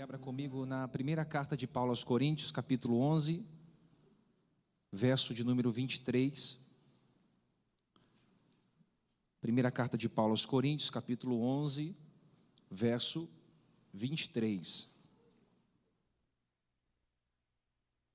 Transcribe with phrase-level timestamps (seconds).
[0.00, 3.44] Abra comigo na primeira carta de Paulo aos Coríntios, capítulo 11,
[4.92, 6.68] verso de número 23.
[9.40, 11.96] Primeira carta de Paulo aos Coríntios, capítulo 11,
[12.70, 13.28] verso
[13.92, 14.94] 23.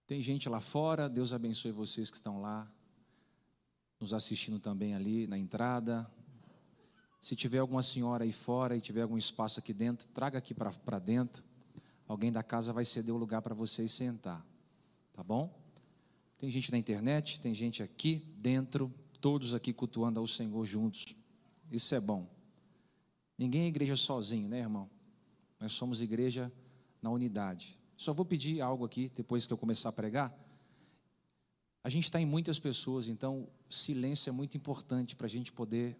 [0.07, 2.71] Tem gente lá fora, Deus abençoe vocês que estão lá,
[3.99, 6.09] nos assistindo também ali na entrada.
[7.19, 10.99] Se tiver alguma senhora aí fora e tiver algum espaço aqui dentro, traga aqui para
[10.99, 11.51] dentro
[12.13, 14.45] alguém da casa vai ceder o lugar para vocês sentar,
[15.13, 15.51] tá bom?
[16.37, 21.15] Tem gente na internet, tem gente aqui dentro, todos aqui cultuando ao Senhor juntos.
[21.71, 22.29] Isso é bom.
[23.35, 24.87] Ninguém é igreja sozinho, né, irmão?
[25.59, 26.51] Nós somos igreja
[27.01, 27.79] na unidade.
[27.97, 30.31] Só vou pedir algo aqui, depois que eu começar a pregar.
[31.83, 35.97] A gente está em muitas pessoas, então silêncio é muito importante para a gente poder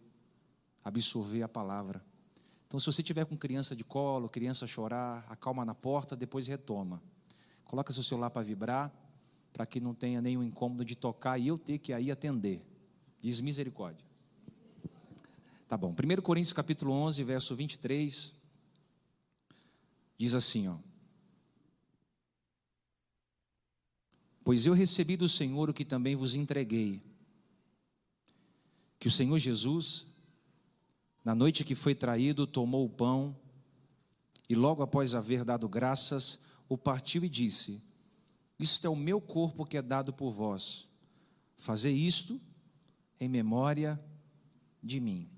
[0.84, 2.06] absorver a palavra.
[2.74, 7.00] Então, se você tiver com criança de colo, criança chorar, acalma na porta, depois retoma.
[7.66, 8.92] Coloca seu celular para vibrar,
[9.54, 12.66] para que não tenha nenhum incômodo de tocar e eu ter que aí atender.
[13.22, 14.04] Diz misericórdia.
[15.68, 15.92] Tá bom.
[15.92, 18.42] 1 Coríntios capítulo 11, verso 23,
[20.18, 20.76] diz assim, ó.
[24.44, 27.04] Pois eu recebi do Senhor o que também vos entreguei,
[28.98, 30.08] que o Senhor Jesus,
[31.24, 33.36] na noite que foi traído, tomou o pão
[34.50, 37.82] e, logo após haver dado graças, o partiu e disse:
[38.60, 40.88] Isto é o meu corpo que é dado por vós.
[41.56, 42.40] Fazer isto
[43.20, 44.04] em memória
[44.82, 45.30] de mim.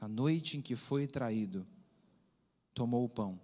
[0.00, 1.66] Na noite em que foi traído,
[2.72, 3.40] tomou o pão.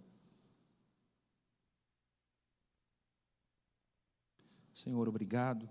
[4.72, 5.68] Senhor, obrigado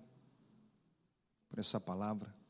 [1.48, 2.41] por essa palavra.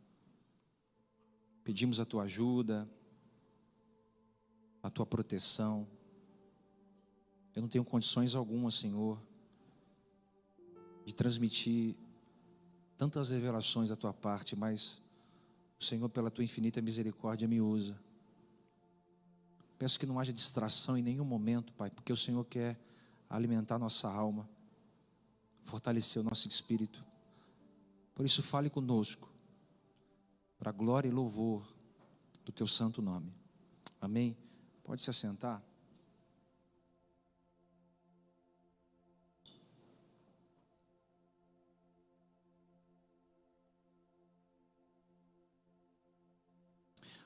[1.63, 2.89] Pedimos a tua ajuda,
[4.81, 5.87] a tua proteção.
[7.55, 9.21] Eu não tenho condições algumas, Senhor,
[11.05, 11.95] de transmitir
[12.97, 15.01] tantas revelações da tua parte, mas
[15.79, 17.99] o Senhor, pela tua infinita misericórdia, me usa.
[19.77, 22.79] Peço que não haja distração em nenhum momento, Pai, porque o Senhor quer
[23.29, 24.47] alimentar nossa alma,
[25.63, 27.03] fortalecer o nosso espírito.
[28.13, 29.30] Por isso, fale conosco
[30.61, 31.73] para glória e louvor
[32.45, 33.33] do teu santo nome.
[33.99, 34.37] Amém?
[34.83, 35.59] Pode se assentar.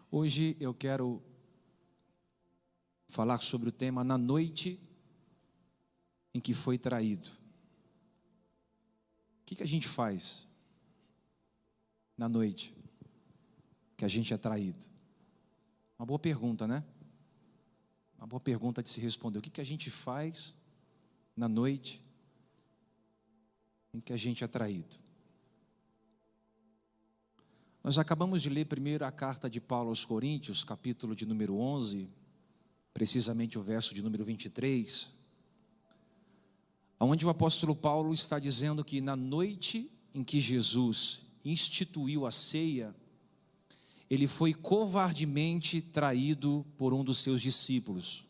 [0.09, 1.21] Hoje eu quero
[3.05, 4.79] falar sobre o tema na noite
[6.33, 7.27] em que foi traído.
[9.41, 10.47] O que, que a gente faz
[12.17, 12.84] na noite?
[13.95, 14.85] Que a gente é traído?
[15.97, 16.83] Uma boa pergunta, né?
[18.17, 19.39] Uma boa pergunta de se responder.
[19.39, 20.55] O que, que a gente faz
[21.35, 22.01] na noite
[23.93, 24.95] em que a gente é traído?
[27.83, 32.09] Nós acabamos de ler primeiro a carta de Paulo aos Coríntios, capítulo de número 11,
[32.91, 35.13] precisamente o verso de número 23,
[36.99, 42.95] onde o apóstolo Paulo está dizendo que na noite em que Jesus instituiu a ceia,
[44.09, 48.25] ele foi covardemente traído por um dos seus discípulos.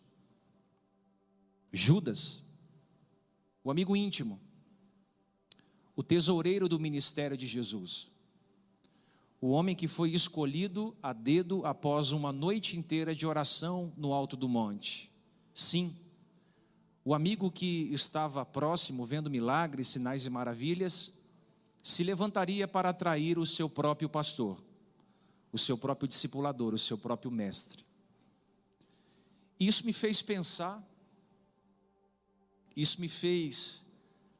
[1.71, 2.43] Judas,
[3.63, 4.39] o amigo íntimo,
[5.95, 8.07] o tesoureiro do ministério de Jesus,
[9.41, 14.37] o homem que foi escolhido a dedo após uma noite inteira de oração no alto
[14.37, 15.11] do monte.
[15.53, 15.93] Sim,
[17.03, 21.13] o amigo que estava próximo, vendo milagres, sinais e maravilhas,
[21.83, 24.57] se levantaria para atrair o seu próprio pastor
[25.55, 27.85] o seu próprio discipulador, o seu próprio mestre.
[29.57, 30.85] Isso me fez pensar,
[32.75, 33.85] isso me fez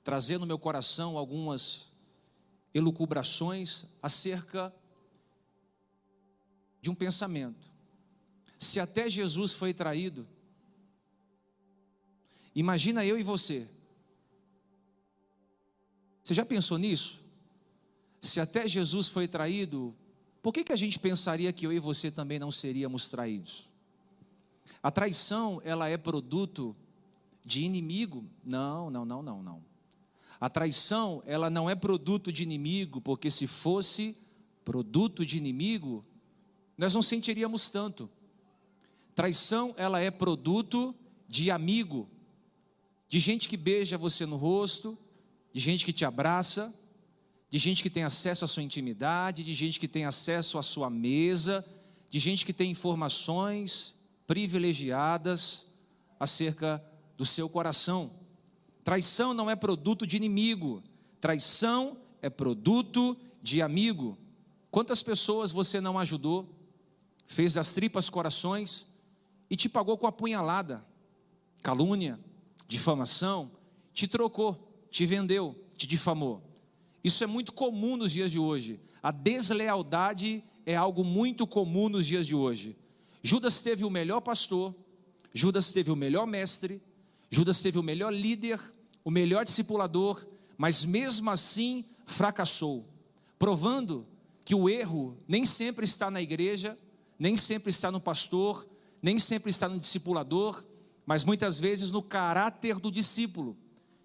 [0.04, 1.90] trazer no meu coração algumas
[2.74, 4.76] elucubrações acerca
[6.82, 7.72] de um pensamento.
[8.60, 10.28] Se até Jesus foi traído,
[12.54, 13.66] imagina eu e você.
[16.22, 17.22] Você já pensou nisso?
[18.20, 19.96] Se até Jesus foi traído,
[20.46, 23.68] por que, que a gente pensaria que eu e você também não seríamos traídos?
[24.84, 26.76] A traição, ela é produto
[27.44, 28.24] de inimigo?
[28.44, 29.66] Não, não, não, não, não.
[30.40, 34.16] A traição, ela não é produto de inimigo, porque se fosse
[34.64, 36.06] produto de inimigo,
[36.78, 38.08] nós não sentiríamos tanto.
[39.16, 40.94] Traição, ela é produto
[41.28, 42.08] de amigo,
[43.10, 44.96] de gente que beija você no rosto,
[45.52, 46.72] de gente que te abraça,
[47.50, 50.90] de gente que tem acesso à sua intimidade, de gente que tem acesso à sua
[50.90, 51.66] mesa,
[52.10, 53.96] de gente que tem informações
[54.28, 55.74] privilegiadas
[56.20, 56.84] acerca
[57.18, 58.12] do seu coração.
[58.84, 60.84] Traição não é produto de inimigo,
[61.20, 64.18] traição é produto de amigo.
[64.70, 66.48] Quantas pessoas você não ajudou,
[67.26, 68.96] fez das tripas corações
[69.50, 70.86] e te pagou com a punhalada,
[71.62, 72.20] calúnia,
[72.68, 73.50] difamação,
[73.94, 76.45] te trocou, te vendeu, te difamou.
[77.06, 78.80] Isso é muito comum nos dias de hoje.
[79.04, 82.76] A deslealdade é algo muito comum nos dias de hoje.
[83.22, 84.74] Judas teve o melhor pastor,
[85.32, 86.82] Judas teve o melhor mestre,
[87.30, 88.60] Judas teve o melhor líder,
[89.04, 90.26] o melhor discipulador,
[90.58, 92.84] mas mesmo assim fracassou,
[93.38, 94.08] provando
[94.44, 96.76] que o erro nem sempre está na igreja,
[97.20, 98.68] nem sempre está no pastor,
[99.00, 100.66] nem sempre está no discipulador,
[101.06, 103.56] mas muitas vezes no caráter do discípulo,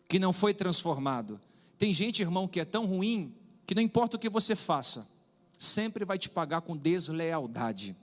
[0.07, 1.41] que não foi transformado.
[1.81, 3.35] Tem gente, irmão, que é tão ruim
[3.67, 5.11] que não importa o que você faça,
[5.59, 7.97] sempre vai te pagar com deslealdade.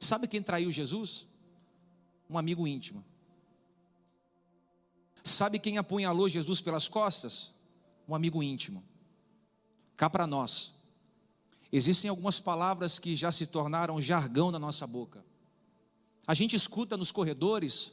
[0.00, 1.26] Sabe quem traiu Jesus?
[2.30, 3.04] Um amigo íntimo.
[5.22, 7.52] Sabe quem apunhalou Jesus pelas costas?
[8.08, 8.82] Um amigo íntimo.
[9.94, 10.76] Cá para nós.
[11.70, 15.22] Existem algumas palavras que já se tornaram jargão na nossa boca.
[16.26, 17.92] A gente escuta nos corredores,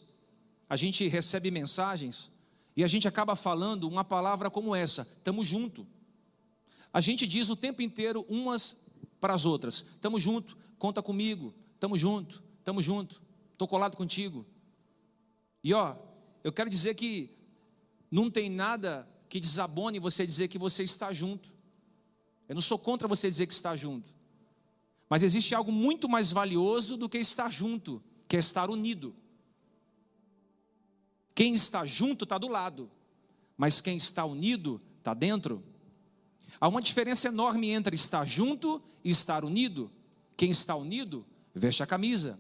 [0.70, 2.34] a gente recebe mensagens
[2.76, 5.88] e a gente acaba falando uma palavra como essa: estamos junto.
[6.92, 8.90] A gente diz o tempo inteiro umas
[9.20, 14.46] para as outras: estamos junto, conta comigo, estamos junto, estamos junto, estou colado contigo.
[15.64, 15.96] E ó,
[16.44, 17.30] eu quero dizer que
[18.12, 21.54] não tem nada que desabone você dizer que você está junto.
[22.48, 24.14] Eu não sou contra você dizer que está junto.
[25.10, 29.16] Mas existe algo muito mais valioso do que estar junto, que é estar unido.
[31.36, 32.90] Quem está junto está do lado,
[33.58, 35.62] mas quem está unido está dentro.
[36.60, 39.92] Há uma diferença enorme entre estar junto e estar unido.
[40.38, 42.40] Quem está unido, veste a camisa.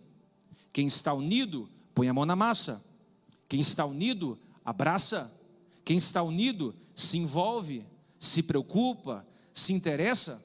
[0.71, 2.83] Quem está unido, põe a mão na massa.
[3.49, 5.31] Quem está unido, abraça.
[5.83, 7.85] Quem está unido, se envolve,
[8.17, 10.43] se preocupa, se interessa.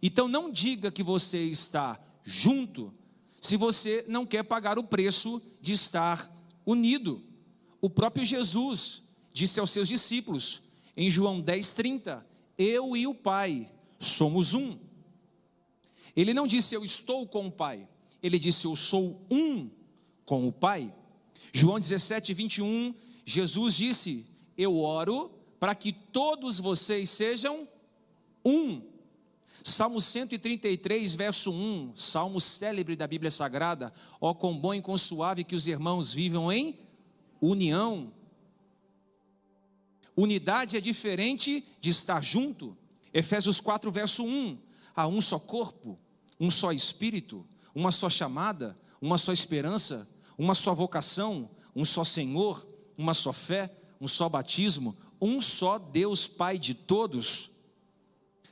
[0.00, 2.94] Então não diga que você está junto
[3.40, 6.30] se você não quer pagar o preço de estar
[6.64, 7.22] unido.
[7.84, 10.62] O próprio Jesus disse aos seus discípulos,
[10.96, 12.24] em João 10:30,
[12.56, 13.70] eu e o Pai
[14.00, 14.78] somos um.
[16.16, 17.86] Ele não disse eu estou com o Pai,
[18.22, 19.68] ele disse eu sou um
[20.24, 20.94] com o Pai.
[21.52, 24.26] João 17, 21, Jesus disse:
[24.56, 27.68] Eu oro para que todos vocês sejam
[28.42, 28.80] um.
[29.62, 34.96] Salmo 133, verso 1, salmo célebre da Bíblia Sagrada: Ó, oh, quão bom e quão
[34.96, 36.83] suave que os irmãos vivam em
[37.50, 38.12] união.
[40.16, 42.76] Unidade é diferente de estar junto.
[43.12, 44.58] Efésios 4, verso 1:
[44.94, 45.98] Há um só corpo,
[46.38, 50.08] um só espírito, uma só chamada, uma só esperança,
[50.38, 56.28] uma só vocação, um só Senhor, uma só fé, um só batismo, um só Deus
[56.28, 57.50] Pai de todos.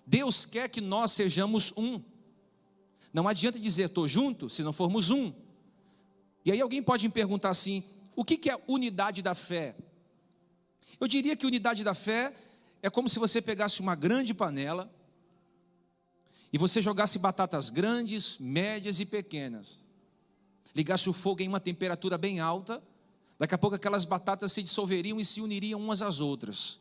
[0.07, 2.01] Deus quer que nós sejamos um.
[3.13, 5.33] Não adianta dizer estou junto se não formos um.
[6.45, 7.85] E aí alguém pode me perguntar assim:
[8.17, 9.77] o que é unidade da fé?
[11.01, 12.35] Eu diria que unidade da fé
[12.83, 14.93] é como se você pegasse uma grande panela
[16.53, 19.83] e você jogasse batatas grandes, médias e pequenas
[20.75, 22.83] ligasse o fogo em uma temperatura bem alta,
[23.39, 26.81] daqui a pouco aquelas batatas se dissolveriam e se uniriam umas às outras.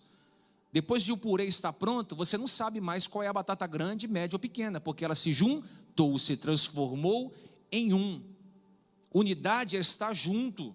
[0.71, 4.07] Depois de o purê estar pronto, você não sabe mais qual é a batata grande,
[4.07, 7.33] média ou pequena, porque ela se juntou, se transformou
[7.71, 8.23] em um.
[9.13, 10.73] Unidade é estar junto.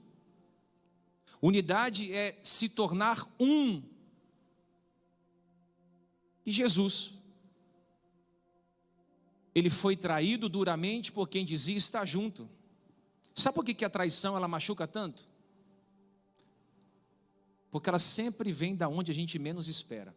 [1.40, 3.82] Unidade é se tornar um.
[6.44, 7.14] E Jesus,
[9.54, 12.48] ele foi traído duramente por quem dizia estar junto.
[13.34, 15.28] Sabe por que a traição ela machuca tanto?
[17.70, 20.14] Porque ela sempre vem da onde a gente menos espera.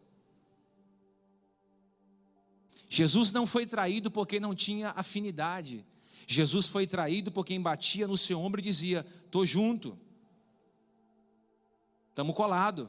[2.88, 5.84] Jesus não foi traído porque não tinha afinidade.
[6.26, 9.98] Jesus foi traído por quem batia no seu ombro e dizia: "Tô junto.
[12.20, 12.88] Estamos colados.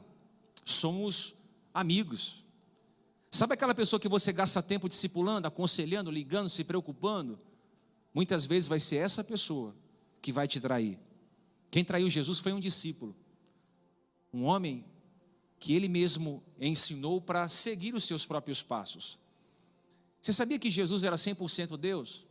[0.64, 1.34] Somos
[1.72, 2.44] amigos."
[3.30, 7.40] Sabe aquela pessoa que você gasta tempo discipulando, aconselhando, ligando, se preocupando?
[8.12, 9.74] Muitas vezes vai ser essa pessoa
[10.20, 10.98] que vai te trair.
[11.70, 13.16] Quem traiu Jesus foi um discípulo,
[14.32, 14.84] um homem
[15.58, 19.18] que ele mesmo ensinou para seguir os seus próprios passos.
[20.20, 22.26] Você sabia que Jesus era 100% Deus?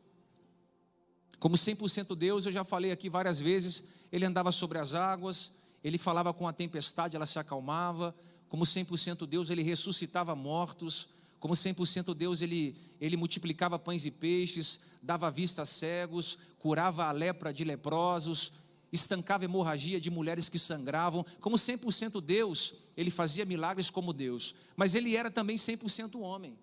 [1.39, 5.97] Como 100% Deus, eu já falei aqui várias vezes, ele andava sobre as águas, ele
[5.97, 8.15] falava com a tempestade, ela se acalmava.
[8.47, 11.07] Como 100% Deus, ele ressuscitava mortos.
[11.39, 17.11] Como 100% Deus, ele, ele multiplicava pães e peixes, dava vista a cegos, curava a
[17.11, 18.51] lepra de leprosos.
[18.93, 21.25] estancava hemorragia de mulheres que sangravam.
[21.39, 26.59] Como 100% Deus, ele fazia milagres como Deus, mas ele era também 100% homem.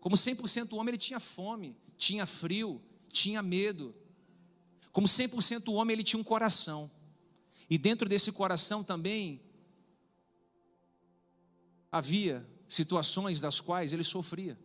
[0.00, 3.94] Como 100% homem, ele tinha fome, tinha frio, tinha medo.
[4.92, 6.90] Como 100% homem, ele tinha um coração.
[7.70, 9.40] E dentro desse coração também
[11.90, 14.58] havia situações das quais ele sofria.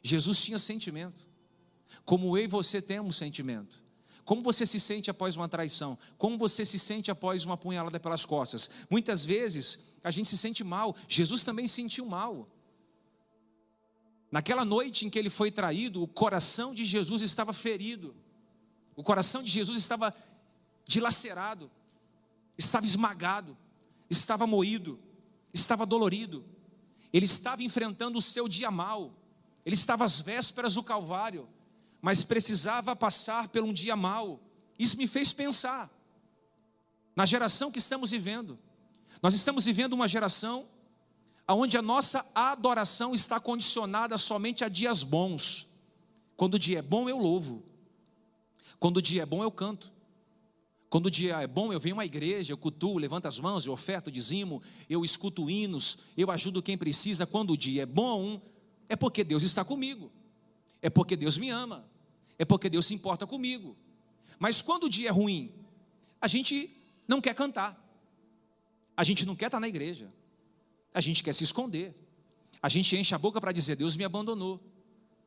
[0.00, 1.26] Jesus tinha sentimento.
[2.04, 3.84] Como eu e você temos sentimento.
[4.24, 5.98] Como você se sente após uma traição?
[6.18, 8.70] Como você se sente após uma punhalada pelas costas?
[8.90, 10.96] Muitas vezes a gente se sente mal.
[11.08, 12.48] Jesus também sentiu mal.
[14.30, 18.14] Naquela noite em que ele foi traído, o coração de Jesus estava ferido.
[18.96, 20.12] O coração de Jesus estava
[20.84, 21.70] dilacerado,
[22.58, 23.56] estava esmagado,
[24.08, 24.98] estava moído,
[25.52, 26.44] estava dolorido.
[27.12, 29.14] Ele estava enfrentando o seu dia mal.
[29.64, 31.48] Ele estava às vésperas do Calvário
[32.06, 34.40] mas precisava passar por um dia mau.
[34.78, 35.90] Isso me fez pensar
[37.16, 38.56] na geração que estamos vivendo.
[39.20, 40.68] Nós estamos vivendo uma geração
[41.48, 45.66] onde a nossa adoração está condicionada somente a dias bons.
[46.36, 47.64] Quando o dia é bom, eu louvo.
[48.78, 49.92] Quando o dia é bom, eu canto.
[50.88, 53.72] Quando o dia é bom, eu venho à igreja, eu cultuo, levanto as mãos, eu
[53.72, 57.26] oferto, dizimo, eu escuto hinos, eu ajudo quem precisa.
[57.26, 58.40] Quando o dia é bom,
[58.88, 60.10] é porque Deus está comigo,
[60.80, 61.84] é porque Deus me ama
[62.38, 63.76] é porque Deus se importa comigo.
[64.38, 65.52] Mas quando o dia é ruim,
[66.20, 66.70] a gente
[67.06, 67.82] não quer cantar,
[68.96, 70.12] a gente não quer estar na igreja,
[70.92, 71.94] a gente quer se esconder,
[72.60, 74.60] a gente enche a boca para dizer: Deus me abandonou,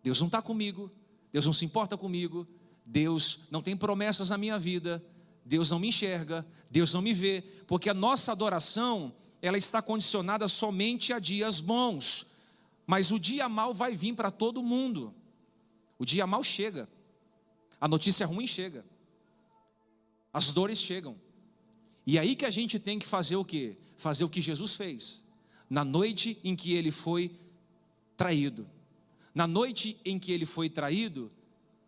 [0.04, 0.92] Deus não está comigo,
[1.32, 2.48] Deus não se importa comigo,
[2.86, 5.04] Deus não tem promessas na minha vida,
[5.50, 10.48] Deus não me enxerga, Deus não me vê, porque a nossa adoração ela está condicionada
[10.48, 12.28] somente a dias bons,
[12.86, 15.12] mas o dia mal vai vir para todo mundo.
[15.98, 16.88] O dia mal chega.
[17.82, 18.86] A notícia ruim chega.
[20.32, 21.20] As dores chegam.
[22.06, 23.76] E aí que a gente tem que fazer o quê?
[23.98, 25.24] Fazer o que Jesus fez.
[25.68, 27.32] Na noite em que ele foi
[28.16, 28.70] traído.
[29.34, 31.32] Na noite em que ele foi traído,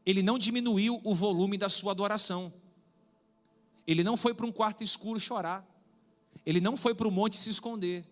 [0.03, 2.51] ele não diminuiu o volume da sua adoração.
[3.85, 5.65] Ele não foi para um quarto escuro chorar.
[6.45, 8.05] Ele não foi para o monte se esconder.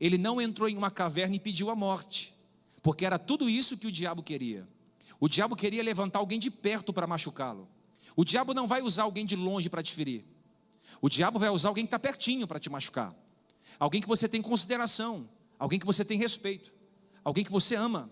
[0.00, 2.34] Ele não entrou em uma caverna e pediu a morte.
[2.82, 4.68] Porque era tudo isso que o diabo queria.
[5.18, 7.68] O diabo queria levantar alguém de perto para machucá-lo.
[8.16, 10.24] O diabo não vai usar alguém de longe para te ferir.
[11.00, 13.14] O diabo vai usar alguém que está pertinho para te machucar.
[13.78, 15.28] Alguém que você tem consideração.
[15.58, 16.72] Alguém que você tem respeito.
[17.24, 18.10] Alguém que você ama.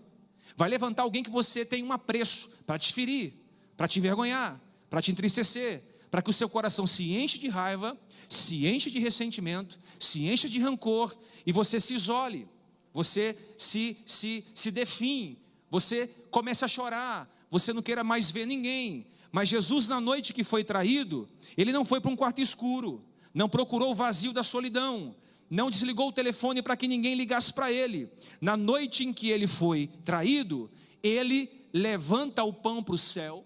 [0.55, 3.33] Vai levantar alguém que você tem um apreço para te ferir,
[3.77, 5.81] para te envergonhar, para te entristecer,
[6.13, 10.47] para que o seu coração se enche de raiva, se enche de ressentimento, se enche
[10.47, 11.11] de rancor
[11.43, 12.47] e você se isole,
[12.93, 15.39] você se, se, se define,
[15.71, 19.07] você comece a chorar, você não queira mais ver ninguém.
[19.31, 21.27] Mas Jesus, na noite que foi traído,
[21.57, 23.03] ele não foi para um quarto escuro,
[23.33, 25.15] não procurou o vazio da solidão,
[25.49, 28.07] não desligou o telefone para que ninguém ligasse para ele.
[28.39, 30.69] Na noite em que ele foi traído,
[31.01, 33.43] ele levanta o pão para o céu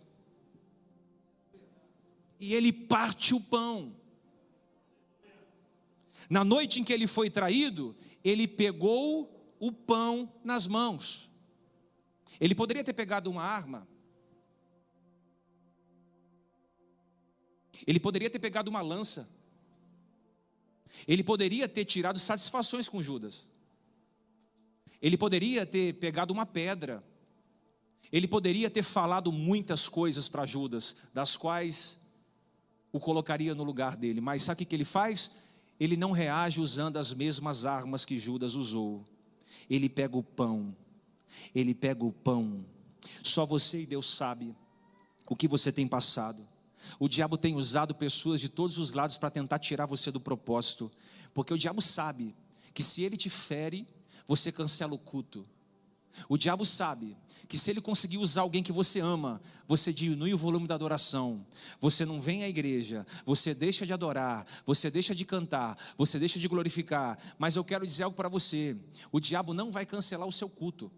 [2.39, 3.95] e ele parte o pão.
[6.29, 11.29] Na noite em que ele foi traído, ele pegou o pão nas mãos.
[12.39, 13.87] Ele poderia ter pegado uma arma.
[17.85, 19.29] Ele poderia ter pegado uma lança.
[21.07, 23.49] Ele poderia ter tirado satisfações com Judas.
[25.01, 27.03] Ele poderia ter pegado uma pedra.
[28.11, 31.99] Ele poderia ter falado muitas coisas para Judas, das quais
[32.97, 34.21] o colocaria no lugar dele.
[34.21, 35.43] Mas sabe o que ele faz?
[35.79, 39.05] Ele não reage usando as mesmas armas que Judas usou.
[39.69, 40.75] Ele pega o pão
[41.53, 42.65] ele pega o pão.
[43.23, 44.55] Só você e Deus sabe
[45.29, 46.45] o que você tem passado.
[46.99, 50.91] O diabo tem usado pessoas de todos os lados para tentar tirar você do propósito,
[51.33, 52.35] porque o diabo sabe
[52.73, 53.87] que se ele te fere,
[54.25, 55.45] você cancela o culto.
[56.27, 60.37] O diabo sabe que se ele conseguir usar alguém que você ama, você diminui o
[60.37, 61.45] volume da adoração,
[61.79, 66.39] você não vem à igreja, você deixa de adorar, você deixa de cantar, você deixa
[66.39, 67.17] de glorificar.
[67.37, 68.75] Mas eu quero dizer algo para você:
[69.11, 70.91] o diabo não vai cancelar o seu culto.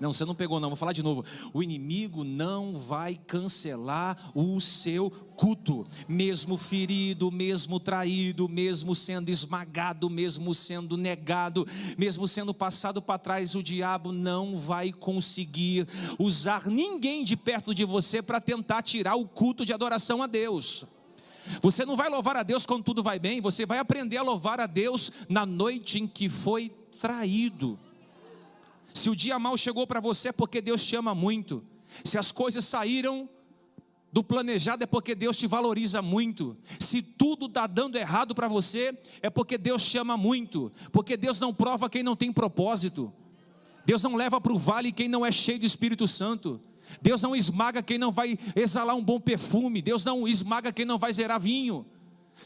[0.00, 0.68] Não, você não pegou, não.
[0.68, 1.24] Vou falar de novo.
[1.52, 10.08] O inimigo não vai cancelar o seu culto, mesmo ferido, mesmo traído, mesmo sendo esmagado,
[10.08, 13.56] mesmo sendo negado, mesmo sendo passado para trás.
[13.56, 15.88] O diabo não vai conseguir
[16.18, 20.84] usar ninguém de perto de você para tentar tirar o culto de adoração a Deus.
[21.60, 24.60] Você não vai louvar a Deus quando tudo vai bem, você vai aprender a louvar
[24.60, 27.78] a Deus na noite em que foi traído.
[28.92, 31.64] Se o dia mal chegou para você é porque Deus te ama muito.
[32.04, 33.28] Se as coisas saíram
[34.12, 36.56] do planejado é porque Deus te valoriza muito.
[36.78, 40.72] Se tudo está dando errado para você, é porque Deus te ama muito.
[40.90, 43.12] Porque Deus não prova quem não tem propósito.
[43.84, 46.60] Deus não leva para o vale quem não é cheio do Espírito Santo.
[47.02, 49.82] Deus não esmaga quem não vai exalar um bom perfume.
[49.82, 51.86] Deus não esmaga quem não vai zerar vinho.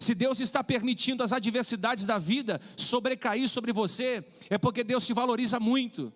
[0.01, 5.13] Se Deus está permitindo as adversidades da vida sobrecair sobre você, é porque Deus te
[5.13, 6.13] valoriza muito.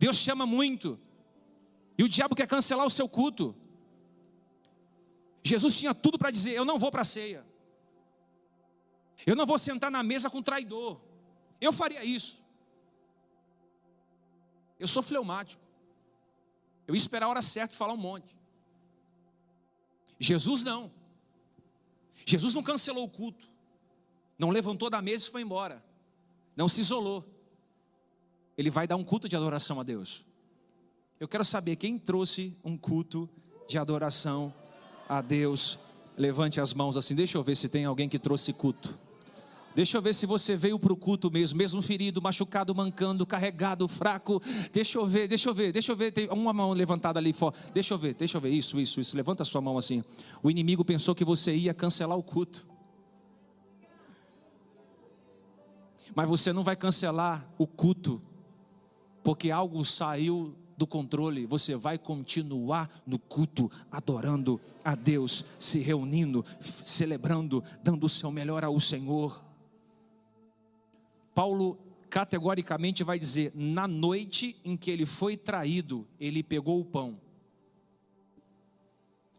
[0.00, 0.98] Deus te ama muito.
[1.98, 3.54] E o diabo quer cancelar o seu culto.
[5.44, 7.46] Jesus tinha tudo para dizer: Eu não vou para a ceia.
[9.26, 10.98] Eu não vou sentar na mesa com traidor.
[11.60, 12.42] Eu faria isso.
[14.78, 15.62] Eu sou fleumático.
[16.86, 18.34] Eu ia esperar a hora certa e falar um monte.
[20.18, 20.90] Jesus não.
[22.24, 23.46] Jesus não cancelou o culto.
[24.38, 25.84] Não levantou da mesa e foi embora.
[26.56, 27.39] Não se isolou.
[28.60, 30.22] Ele vai dar um culto de adoração a Deus.
[31.18, 33.26] Eu quero saber quem trouxe um culto
[33.66, 34.52] de adoração
[35.08, 35.78] a Deus.
[36.14, 37.14] Levante as mãos assim.
[37.14, 38.98] Deixa eu ver se tem alguém que trouxe culto.
[39.74, 43.88] Deixa eu ver se você veio para o culto mesmo, mesmo ferido, machucado, mancando, carregado,
[43.88, 44.42] fraco.
[44.70, 46.12] Deixa eu ver, deixa eu ver, deixa eu ver.
[46.12, 47.56] Tem uma mão levantada ali fora.
[47.72, 48.50] Deixa eu ver, deixa eu ver.
[48.50, 49.16] Isso, isso, isso.
[49.16, 50.04] Levanta a sua mão assim.
[50.42, 52.68] O inimigo pensou que você ia cancelar o culto.
[56.14, 58.20] Mas você não vai cancelar o culto,
[59.22, 66.42] porque algo saiu do controle, você vai continuar no culto, adorando a Deus, se reunindo,
[66.60, 69.44] celebrando, dando o seu melhor ao Senhor.
[71.34, 77.20] Paulo categoricamente vai dizer: na noite em que ele foi traído, ele pegou o pão.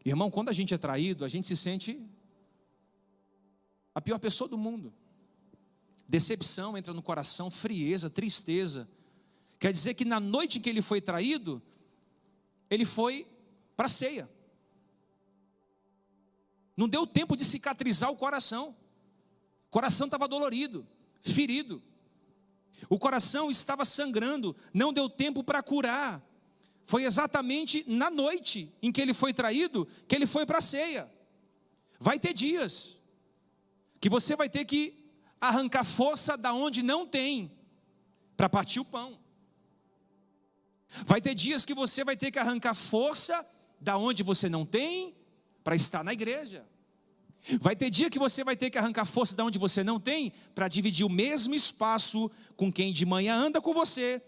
[0.06, 2.00] Irmão, quando a gente é traído, a gente se sente
[3.94, 4.94] a pior pessoa do mundo.
[6.08, 8.88] Decepção entra no coração, frieza, tristeza.
[9.62, 11.62] Quer dizer que na noite em que ele foi traído,
[12.70, 13.26] ele foi
[13.78, 14.30] para a ceia.
[16.76, 18.76] Não deu tempo de cicatrizar o coração.
[19.68, 20.86] O coração estava dolorido
[21.22, 21.82] ferido.
[22.90, 26.22] O coração estava sangrando, não deu tempo para curar.
[26.84, 31.10] Foi exatamente na noite em que ele foi traído que ele foi para a ceia.
[32.00, 32.98] Vai ter dias
[34.00, 34.98] que você vai ter que
[35.40, 37.52] arrancar força da onde não tem
[38.36, 39.21] para partir o pão.
[41.06, 43.46] Vai ter dias que você vai ter que arrancar força
[43.80, 45.16] da onde você não tem
[45.64, 46.66] para estar na igreja.
[47.60, 50.32] Vai ter dia que você vai ter que arrancar força de onde você não tem
[50.54, 54.22] para dividir o mesmo espaço com quem de manhã anda com você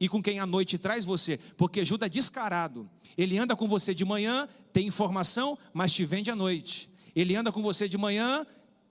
[0.00, 2.88] e com quem à noite traz você, porque Judas é descarado.
[3.16, 6.88] Ele anda com você de manhã, tem informação, mas te vende à noite.
[7.14, 8.46] Ele anda com você de manhã,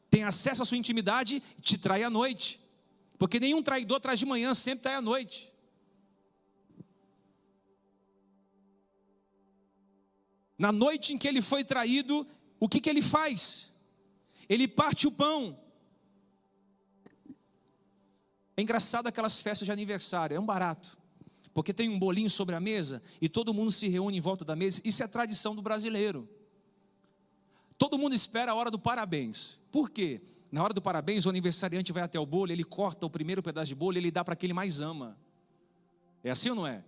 [0.10, 2.60] tem acesso à sua intimidade, te trai à noite.
[3.18, 5.52] Porque nenhum traidor traz de manhã, sempre trai à noite.
[10.58, 12.26] Na noite em que ele foi traído,
[12.60, 13.72] o que, que ele faz?
[14.50, 15.58] Ele parte o pão.
[18.56, 20.98] É engraçado aquelas festas de aniversário, é um barato.
[21.54, 24.56] Porque tem um bolinho sobre a mesa e todo mundo se reúne em volta da
[24.56, 24.82] mesa.
[24.84, 26.28] Isso é tradição do brasileiro.
[27.78, 29.60] Todo mundo espera a hora do parabéns.
[29.72, 30.22] Por quê?
[30.52, 33.68] Na hora do parabéns, o aniversariante vai até o bolo, ele corta o primeiro pedaço
[33.68, 35.18] de bolo e ele dá para quem ele mais ama.
[36.24, 36.84] É assim ou não é?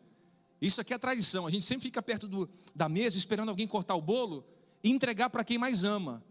[0.61, 1.47] Isso aqui é tradição.
[1.47, 4.45] A gente sempre fica perto do, da mesa esperando alguém cortar o bolo
[4.83, 6.23] e entregar para quem mais ama.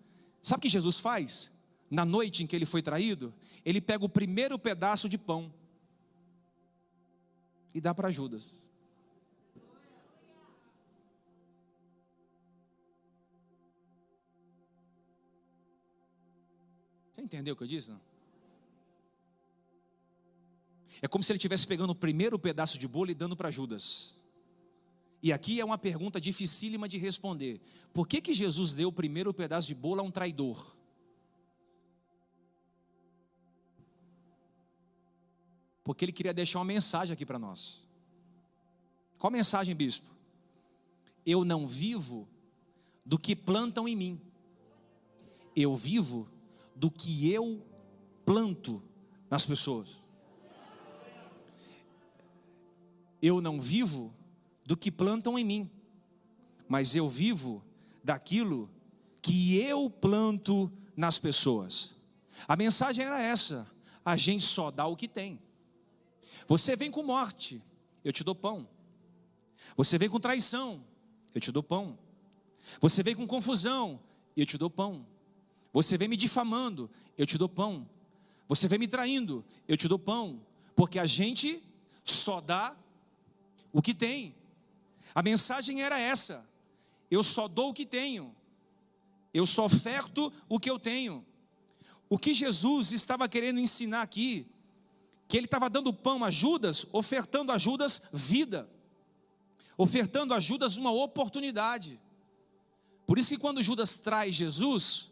[0.42, 1.50] Sabe o que Jesus faz?
[1.90, 3.32] Na noite em que ele foi traído,
[3.64, 5.52] ele pega o primeiro pedaço de pão
[7.74, 8.58] e dá para Judas.
[17.12, 17.90] Você entendeu o que eu disse?
[17.90, 18.00] Não?
[21.00, 24.17] É como se ele estivesse pegando o primeiro pedaço de bolo e dando para Judas.
[25.22, 27.61] E aqui é uma pergunta dificílima de responder.
[27.92, 30.76] Por que, que Jesus deu o primeiro pedaço de bolo a um traidor?
[35.83, 37.83] Porque ele queria deixar uma mensagem aqui para nós.
[39.18, 40.07] Qual mensagem, bispo?
[41.26, 42.28] Eu não vivo
[43.04, 44.20] do que plantam em mim.
[45.57, 46.28] Eu vivo
[46.76, 47.66] do que eu
[48.24, 48.83] planto
[49.28, 49.98] nas pessoas.
[53.20, 54.14] Eu não vivo
[54.68, 55.70] do que plantam em mim,
[56.68, 57.64] mas eu vivo
[58.04, 58.70] daquilo
[59.22, 61.94] que eu planto nas pessoas.
[62.46, 63.66] A mensagem era essa:
[64.04, 65.40] a gente só dá o que tem.
[66.46, 67.62] Você vem com morte,
[68.04, 68.68] eu te dou pão.
[69.74, 70.85] Você vem com traição,
[71.35, 71.98] eu te dou pão.
[72.78, 73.98] Você vem com confusão,
[74.37, 75.07] eu te dou pão.
[75.72, 77.88] Você vem me difamando, eu te dou pão.
[78.46, 80.42] Você vem me traindo, eu te dou pão.
[80.76, 81.62] Porque a gente
[82.04, 82.76] só dá
[83.72, 84.37] o que tem.
[85.18, 86.48] A mensagem era essa:
[87.11, 88.33] eu só dou o que tenho,
[89.35, 91.26] eu só oferto o que eu tenho.
[92.09, 94.46] O que Jesus estava querendo ensinar aqui,
[95.26, 98.70] que ele estava dando pão a Judas, ofertando a Judas vida,
[99.76, 102.00] ofertando a Judas uma oportunidade.
[103.04, 105.11] Por isso que quando Judas traz Jesus,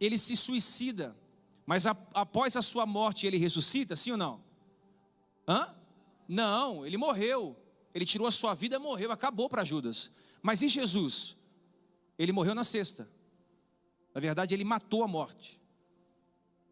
[0.00, 1.16] ele se suicida,
[1.64, 4.42] mas a, após a sua morte ele ressuscita, sim ou não?
[5.46, 5.72] Hã?
[6.26, 7.56] Não, ele morreu.
[7.98, 10.12] Ele tirou a sua vida, morreu, acabou para Judas.
[10.40, 11.36] Mas e Jesus?
[12.16, 13.10] Ele morreu na sexta.
[14.14, 15.60] Na verdade, ele matou a morte.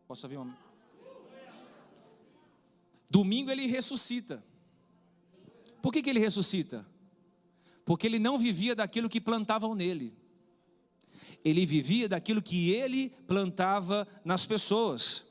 [0.07, 0.57] Posso ouvir uma?
[3.11, 4.43] Domingo ele ressuscita.
[5.83, 6.87] Por que, que ele ressuscita?
[7.85, 10.17] Porque ele não vivia daquilo que plantavam nele.
[11.45, 15.27] Ele vivia daquilo que ele plantava nas pessoas.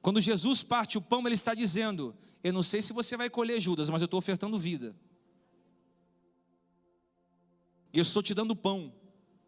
[0.00, 3.60] Quando Jesus parte o pão, ele está dizendo: Eu não sei se você vai colher
[3.60, 4.94] Judas, mas eu estou ofertando vida.
[7.92, 8.92] Eu estou te dando pão.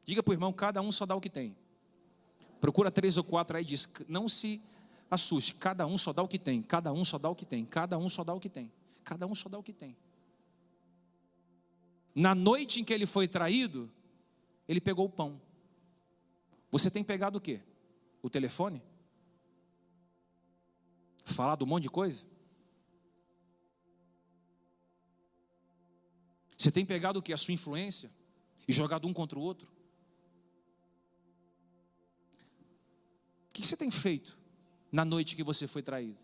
[0.05, 1.57] Diga para o irmão: cada um só dá o que tem.
[2.61, 4.62] Procura três ou quatro aí e diz: Não se
[5.11, 7.64] assuste, cada um só dá o que tem, cada um só dá o que tem,
[7.64, 8.70] cada um só dá o que tem,
[9.03, 9.96] cada um só dá o que tem.
[12.14, 13.90] Na noite em que ele foi traído,
[14.68, 15.40] ele pegou o pão.
[16.70, 17.61] Você tem pegado o quê?
[18.22, 18.83] O telefone?
[21.24, 22.24] Falado um monte de coisa?
[26.61, 27.33] Você tem pegado o que?
[27.33, 28.11] A sua influência?
[28.68, 29.66] E jogado um contra o outro?
[33.49, 34.38] O que você tem feito
[34.92, 36.18] na noite que você foi traído?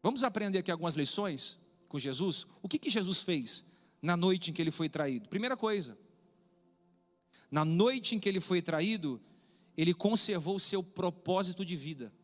[0.00, 2.46] Vamos aprender aqui algumas lições com Jesus.
[2.62, 3.64] O que, que Jesus fez
[4.00, 5.28] na noite em que ele foi traído?
[5.28, 5.98] Primeira coisa,
[7.50, 9.20] na noite em que ele foi traído,
[9.76, 12.14] ele conservou o seu propósito de vida.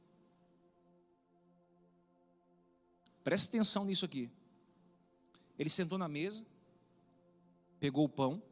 [3.25, 4.31] Preste atenção nisso aqui.
[5.63, 6.45] Ele sentou na mesa,
[7.79, 8.43] pegou o pão,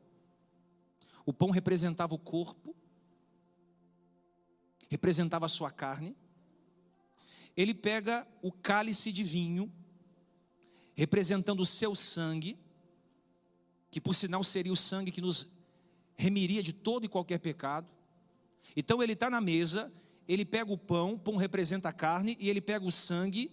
[1.26, 2.72] o pão representava o corpo,
[4.88, 6.16] representava a sua carne.
[7.56, 9.72] Ele pega o cálice de vinho,
[10.94, 12.56] representando o seu sangue,
[13.90, 15.48] que por sinal seria o sangue que nos
[16.16, 17.92] remiria de todo e qualquer pecado.
[18.76, 19.92] Então ele está na mesa,
[20.28, 23.50] ele pega o pão, o pão representa a carne, e ele pega o sangue,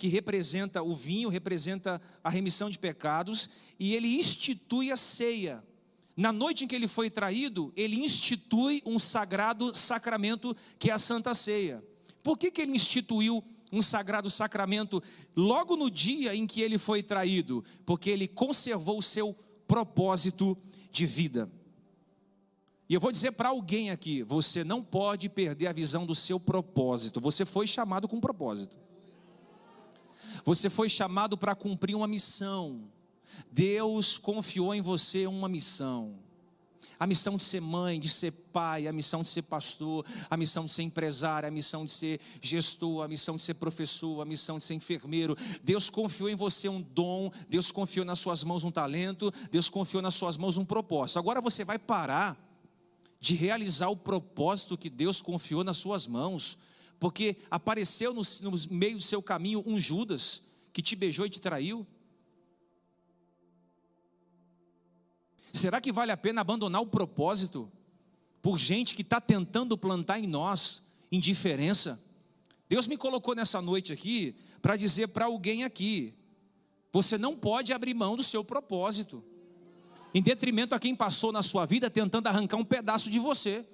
[0.00, 5.62] que representa o vinho, representa a remissão de pecados, e ele institui a ceia.
[6.16, 10.98] Na noite em que ele foi traído, ele institui um sagrado sacramento que é a
[10.98, 11.84] Santa Ceia.
[12.22, 15.02] Por que, que ele instituiu um sagrado sacramento
[15.36, 17.62] logo no dia em que ele foi traído?
[17.84, 19.36] Porque ele conservou o seu
[19.68, 20.56] propósito
[20.90, 21.50] de vida.
[22.88, 26.40] E eu vou dizer para alguém aqui: você não pode perder a visão do seu
[26.40, 27.20] propósito.
[27.20, 28.80] Você foi chamado com propósito.
[30.44, 32.82] Você foi chamado para cumprir uma missão.
[33.50, 36.18] Deus confiou em você uma missão.
[36.98, 40.66] A missão de ser mãe, de ser pai, a missão de ser pastor, a missão
[40.66, 44.58] de ser empresário, a missão de ser gestor, a missão de ser professor, a missão
[44.58, 45.34] de ser enfermeiro.
[45.62, 50.02] Deus confiou em você um dom, Deus confiou nas suas mãos um talento, Deus confiou
[50.02, 51.18] nas suas mãos um propósito.
[51.18, 52.38] Agora você vai parar
[53.18, 56.58] de realizar o propósito que Deus confiou nas suas mãos,
[57.00, 61.40] porque apareceu no, no meio do seu caminho um Judas que te beijou e te
[61.40, 61.86] traiu.
[65.50, 67.72] Será que vale a pena abandonar o propósito
[68.42, 72.00] por gente que está tentando plantar em nós indiferença?
[72.68, 76.14] Deus me colocou nessa noite aqui para dizer para alguém aqui:
[76.92, 79.24] você não pode abrir mão do seu propósito,
[80.14, 83.64] em detrimento a quem passou na sua vida tentando arrancar um pedaço de você.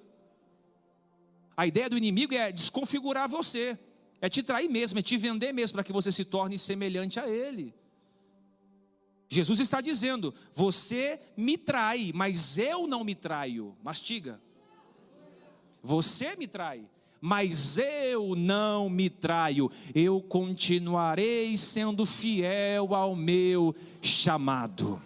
[1.57, 3.79] A ideia do inimigo é desconfigurar você,
[4.21, 7.29] é te trair mesmo, é te vender mesmo, para que você se torne semelhante a
[7.29, 7.75] ele.
[9.29, 13.75] Jesus está dizendo: Você me trai, mas eu não me traio.
[13.83, 14.41] Mastiga.
[15.83, 16.89] Você me trai,
[17.21, 19.71] mas eu não me traio.
[19.95, 25.01] Eu continuarei sendo fiel ao meu chamado.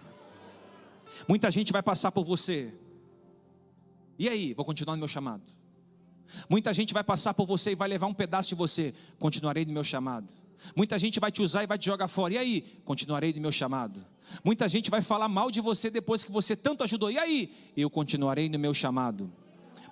[1.28, 2.74] Muita gente vai passar por você.
[4.18, 5.59] E aí, vou continuar no meu chamado.
[6.48, 8.94] Muita gente vai passar por você e vai levar um pedaço de você.
[9.18, 10.28] Continuarei no meu chamado.
[10.76, 12.34] Muita gente vai te usar e vai te jogar fora.
[12.34, 12.80] E aí?
[12.84, 14.04] Continuarei no meu chamado.
[14.44, 17.10] Muita gente vai falar mal de você depois que você tanto ajudou.
[17.10, 17.52] E aí?
[17.76, 19.30] Eu continuarei no meu chamado.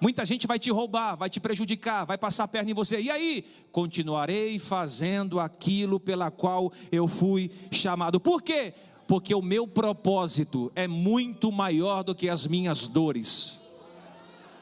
[0.00, 3.00] Muita gente vai te roubar, vai te prejudicar, vai passar a perna em você.
[3.00, 3.44] E aí?
[3.72, 8.20] Continuarei fazendo aquilo pela qual eu fui chamado.
[8.20, 8.74] Por quê?
[9.08, 13.57] Porque o meu propósito é muito maior do que as minhas dores.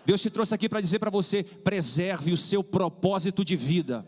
[0.07, 4.07] Deus te trouxe aqui para dizer para você: preserve o seu propósito de vida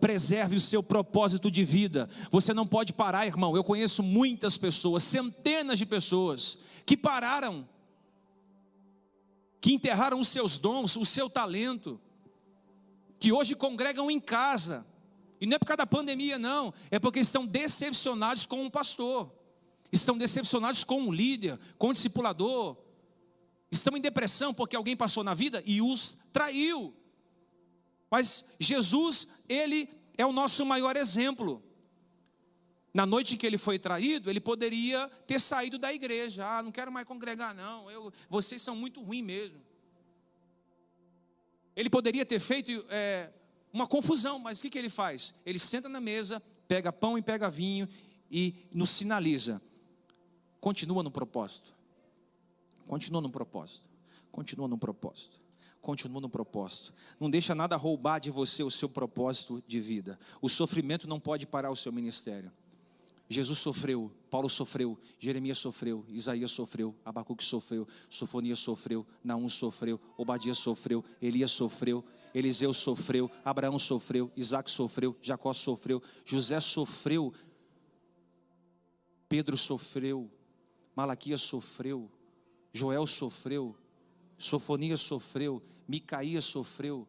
[0.00, 2.08] preserve o seu propósito de vida.
[2.30, 3.56] Você não pode parar, irmão.
[3.56, 7.66] Eu conheço muitas pessoas, centenas de pessoas, que pararam,
[9.60, 11.98] que enterraram os seus dons, o seu talento,
[13.18, 14.86] que hoje congregam em casa.
[15.40, 16.72] E não é por causa da pandemia, não.
[16.90, 19.32] É porque estão decepcionados com um pastor,
[19.90, 22.76] estão decepcionados com um líder, com um discipulador,
[23.72, 26.94] estão em depressão porque alguém passou na vida e os traiu.
[28.10, 31.62] Mas Jesus, ele é o nosso maior exemplo.
[32.92, 36.46] Na noite que ele foi traído, ele poderia ter saído da igreja.
[36.46, 37.90] Ah, não quero mais congregar, não.
[37.90, 39.58] Eu, vocês são muito ruins mesmo.
[41.74, 43.32] Ele poderia ter feito é,
[43.72, 45.34] uma confusão, mas o que, que ele faz?
[45.46, 47.88] Ele senta na mesa, pega pão e pega vinho
[48.30, 49.62] e nos sinaliza.
[50.60, 51.74] Continua no propósito.
[52.92, 53.88] Continua no propósito.
[54.30, 55.40] Continua no propósito
[55.80, 56.94] continua no propósito.
[57.18, 60.16] Não deixa nada roubar de você o seu propósito de vida.
[60.40, 62.52] O sofrimento não pode parar o seu ministério.
[63.28, 70.58] Jesus sofreu, Paulo sofreu, Jeremias sofreu, Isaías sofreu, Abacuque sofreu, Sofonias sofreu, Naum sofreu, Obadias
[70.58, 77.32] sofreu, Elias sofreu, Eliseu sofreu, Abraão sofreu, Isaac sofreu, Jacó sofreu, José sofreu,
[79.28, 80.30] Pedro sofreu,
[80.94, 82.08] Malaquias sofreu,
[82.72, 83.76] Joel sofreu,
[84.38, 87.06] Sofonias sofreu, Micaías sofreu.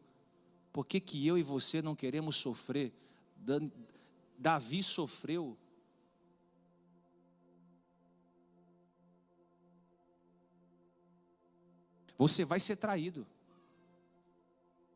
[0.72, 2.92] Por que, que eu e você não queremos sofrer?
[4.38, 5.56] Davi sofreu.
[12.16, 13.26] Você vai ser traído.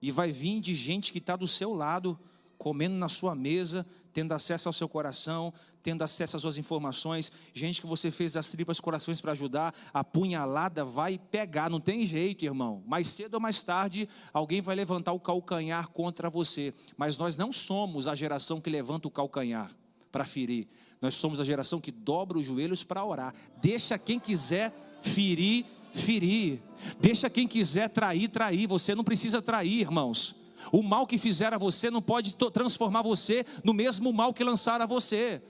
[0.00, 2.18] E vai vir de gente que está do seu lado,
[2.56, 7.80] comendo na sua mesa, tendo acesso ao seu coração, tendo acesso às suas informações, gente
[7.80, 12.44] que você fez das tripas corações para ajudar, a punhalada vai pegar, não tem jeito,
[12.44, 12.82] irmão.
[12.86, 16.74] Mais cedo ou mais tarde, alguém vai levantar o calcanhar contra você.
[16.96, 19.70] Mas nós não somos a geração que levanta o calcanhar
[20.10, 20.66] para ferir.
[21.00, 23.34] Nós somos a geração que dobra os joelhos para orar.
[23.60, 26.60] Deixa quem quiser ferir, ferir.
[27.00, 28.66] Deixa quem quiser trair, trair.
[28.66, 30.47] Você não precisa trair, irmãos.
[30.72, 34.84] O mal que fizeram a você não pode transformar você no mesmo mal que lançaram
[34.84, 35.42] a você.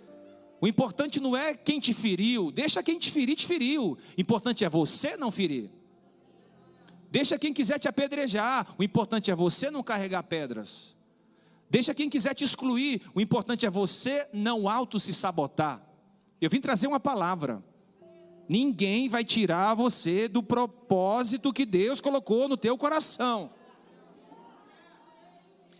[0.60, 3.96] O importante não é quem te feriu, deixa quem te ferir, te feriu.
[4.16, 5.70] O importante é você não ferir.
[7.10, 10.96] Deixa quem quiser te apedrejar, o importante é você não carregar pedras.
[11.70, 15.82] Deixa quem quiser te excluir, o importante é você não auto se sabotar.
[16.40, 17.62] Eu vim trazer uma palavra.
[18.48, 23.50] Ninguém vai tirar você do propósito que Deus colocou no teu coração.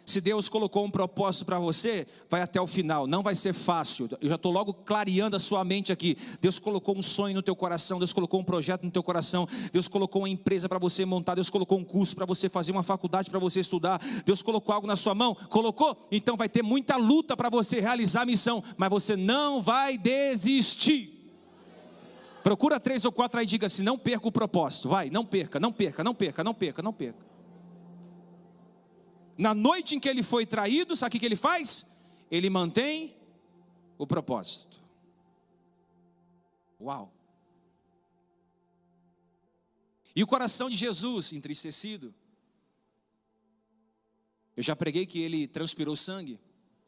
[0.09, 3.07] Se Deus colocou um propósito para você, vai até o final.
[3.07, 4.09] Não vai ser fácil.
[4.23, 6.17] Eu já estou logo clareando a sua mente aqui.
[6.41, 7.99] Deus colocou um sonho no teu coração.
[7.99, 9.47] Deus colocou um projeto no teu coração.
[9.71, 11.35] Deus colocou uma empresa para você montar.
[11.35, 14.01] Deus colocou um curso para você fazer, uma faculdade para você estudar.
[14.25, 15.35] Deus colocou algo na sua mão.
[15.51, 15.95] Colocou?
[16.11, 18.65] Então vai ter muita luta para você realizar a missão.
[18.79, 21.19] Mas você não vai desistir.
[22.43, 24.89] Procura três ou quatro aí e diga assim: não perca o propósito.
[24.89, 27.28] Vai, não perca, não perca, não perca, não perca, não perca.
[29.39, 31.87] Na noite em que ele foi traído, sabe o que ele faz?
[32.29, 33.17] Ele mantém
[33.97, 34.81] o propósito.
[36.81, 37.13] Uau!
[40.15, 42.13] E o coração de Jesus entristecido.
[44.57, 46.41] Eu já preguei que ele transpirou sangue,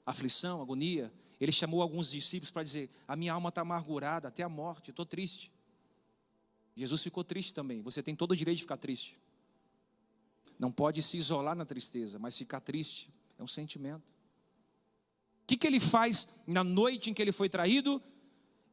[0.04, 1.12] aflição, agonia.
[1.40, 5.06] Ele chamou alguns discípulos para dizer: A minha alma está amargurada até a morte, estou
[5.06, 5.52] triste.
[6.74, 7.80] Jesus ficou triste também.
[7.82, 9.16] Você tem todo o direito de ficar triste.
[10.60, 14.10] Não pode se isolar na tristeza, mas ficar triste é um sentimento.
[15.42, 18.00] O que, que ele faz na noite em que ele foi traído?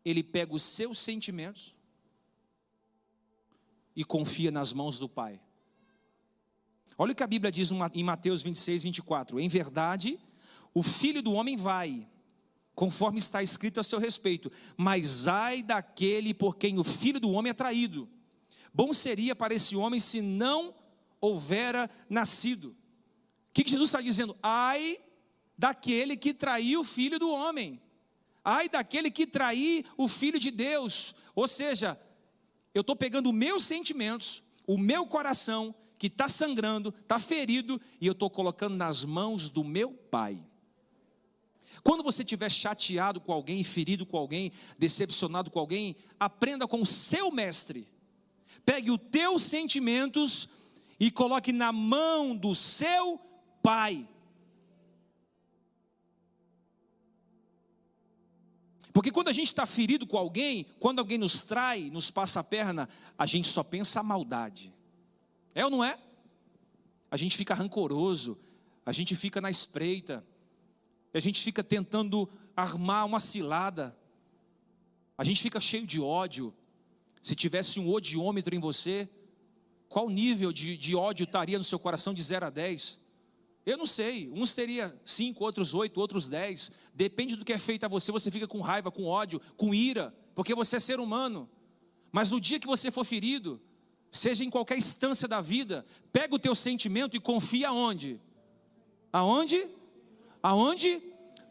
[0.04, 1.73] Ele pega os seus sentimentos
[3.95, 5.41] e confia nas mãos do Pai.
[6.97, 10.19] Olha o que a Bíblia diz em Mateus 26, 24: Em verdade,
[10.73, 12.06] o filho do homem vai,
[12.76, 17.52] conforme está escrito a seu respeito, mas ai daquele por quem o filho do homem
[17.52, 18.10] é traído.
[18.73, 20.76] Bom seria para esse homem se não
[21.19, 22.69] houvera nascido.
[22.69, 22.75] O
[23.53, 24.36] que, Jesus está dizendo?
[24.41, 24.97] Ai
[25.58, 27.82] daquele que traiu o filho do homem.
[28.43, 31.15] Ai daquele que trair o filho de Deus.
[31.36, 31.99] Ou seja,
[32.73, 38.13] eu estou pegando meus sentimentos, o meu coração, que está sangrando, está ferido, e eu
[38.13, 40.43] estou colocando nas mãos do meu pai.
[41.84, 46.86] Quando você estiver chateado com alguém, ferido com alguém, decepcionado com alguém, aprenda com o
[46.86, 47.88] seu mestre.
[48.65, 50.49] Pegue os teus sentimentos
[50.99, 53.19] e coloque na mão do seu
[53.62, 54.07] pai.
[58.97, 62.43] Porque quando a gente está ferido com alguém, quando alguém nos trai, nos passa a
[62.43, 64.73] perna, a gente só pensa a maldade.
[65.53, 65.99] É ou não é?
[67.12, 68.39] A gente fica rancoroso,
[68.83, 70.25] a gente fica na espreita.
[71.13, 73.95] a gente fica tentando armar uma cilada,
[75.17, 76.53] a gente fica cheio de ódio.
[77.21, 79.10] Se tivesse um odiômetro em você,
[79.89, 83.06] qual nível de, de ódio estaria no seu coração de 0 a 10?
[83.65, 86.71] Eu não sei, uns teria 5, outros 8, outros 10.
[86.93, 90.15] Depende do que é feito a você, você fica com raiva, com ódio, com ira,
[90.34, 91.50] porque você é ser humano.
[92.12, 93.62] Mas no dia que você for ferido,
[94.10, 98.21] seja em qualquer instância da vida, pega o teu sentimento e confia aonde?
[99.12, 99.67] Aonde?
[100.41, 101.02] Aonde?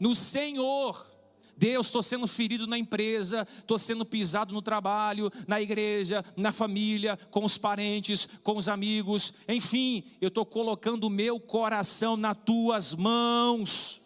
[0.01, 1.16] No Senhor.
[1.57, 7.17] Deus, estou sendo ferido na empresa, estou sendo pisado no trabalho, na igreja, na família,
[7.31, 12.95] com os parentes, com os amigos, enfim, eu estou colocando o meu coração nas tuas
[12.95, 14.03] mãos.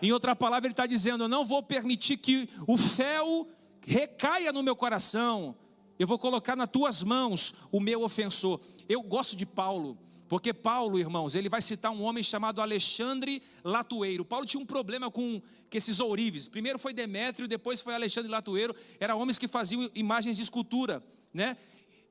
[0.00, 3.48] Em outra palavra, ele está dizendo: eu não vou permitir que o fel
[3.86, 5.56] recaia no meu coração,
[5.98, 8.60] eu vou colocar nas tuas mãos o meu ofensor.
[8.88, 14.24] Eu gosto de Paulo, porque Paulo, irmãos, ele vai citar um homem chamado Alexandre Latueiro.
[14.24, 15.40] Paulo tinha um problema com
[15.72, 16.46] esses ourives.
[16.46, 18.74] Primeiro foi Demétrio, depois foi Alexandre Latueiro.
[19.00, 21.56] Eram homens que faziam imagens de escultura, né?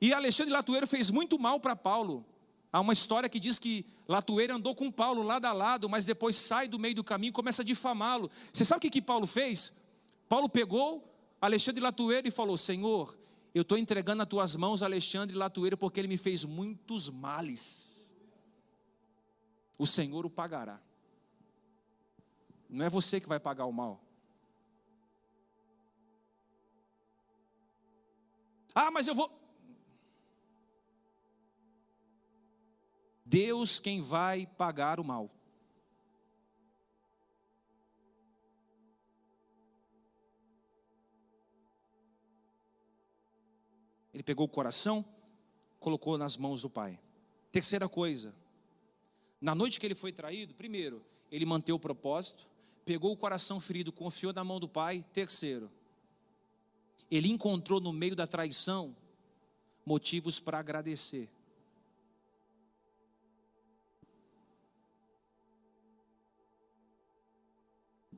[0.02, 2.26] E Alexandre Latueiro fez muito mal para Paulo.
[2.74, 6.36] Há uma história que diz que Latueiro andou com Paulo lado a lado, mas depois
[6.36, 8.32] sai do meio do caminho e começa a difamá-lo.
[8.52, 9.74] Você sabe o que, que Paulo fez?
[10.28, 11.08] Paulo pegou
[11.40, 13.16] Alexandre Latueiro e falou: Senhor,
[13.54, 17.87] eu estou entregando nas tuas mãos Alexandre Latueiro porque ele me fez muitos males
[19.78, 20.82] o Senhor o pagará.
[22.70, 24.02] Não é você que vai pagar o mal.
[28.74, 29.32] Ah, mas eu vou.
[33.26, 35.30] Deus quem vai pagar o mal.
[44.14, 45.06] Ele pegou o coração,
[45.80, 47.00] colocou nas mãos do Pai.
[47.52, 48.34] Terceira coisa,
[49.40, 52.48] na noite que ele foi traído, primeiro, ele manteve o propósito,
[52.84, 55.06] pegou o coração ferido, confiou na mão do pai.
[55.14, 55.70] Terceiro,
[57.10, 58.96] ele encontrou no meio da traição
[59.86, 61.30] motivos para agradecer.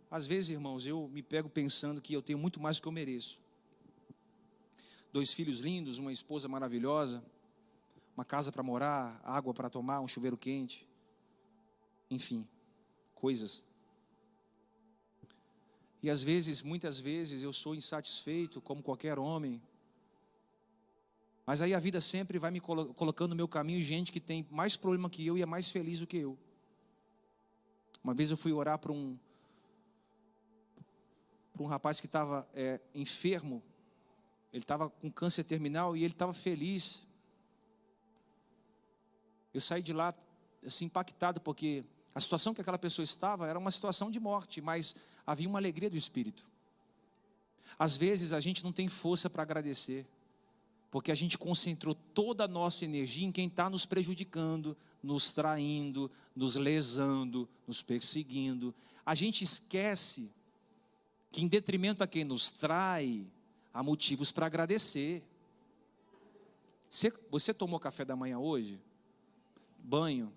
[0.09, 2.91] Às vezes, irmãos, eu me pego pensando que eu tenho muito mais do que eu
[2.91, 3.39] mereço.
[5.11, 7.23] Dois filhos lindos, uma esposa maravilhosa,
[8.15, 10.88] uma casa para morar, água para tomar, um chuveiro quente
[12.09, 12.47] enfim,
[13.13, 13.63] coisas.
[16.01, 19.61] E às vezes, muitas vezes, eu sou insatisfeito, como qualquer homem.
[21.45, 24.77] Mas aí a vida sempre vai me colocando no meu caminho gente que tem mais
[24.77, 26.37] problema que eu e é mais feliz do que eu.
[28.03, 29.17] Uma vez eu fui orar para um,
[31.51, 33.61] para um rapaz que estava é, enfermo,
[34.53, 37.05] ele estava com câncer terminal e ele estava feliz.
[39.53, 40.13] Eu saí de lá
[40.65, 44.95] assim impactado porque a situação que aquela pessoa estava era uma situação de morte, mas
[45.25, 46.45] havia uma alegria do espírito.
[47.77, 50.07] Às vezes a gente não tem força para agradecer,
[50.89, 56.09] porque a gente concentrou toda a nossa energia em quem está nos prejudicando, nos traindo,
[56.35, 58.73] nos lesando, nos perseguindo.
[59.05, 60.31] A gente esquece
[61.31, 63.27] que, em detrimento a quem nos trai,
[63.71, 65.23] há motivos para agradecer.
[66.89, 68.81] Você, você tomou café da manhã hoje?
[69.77, 70.33] Banho?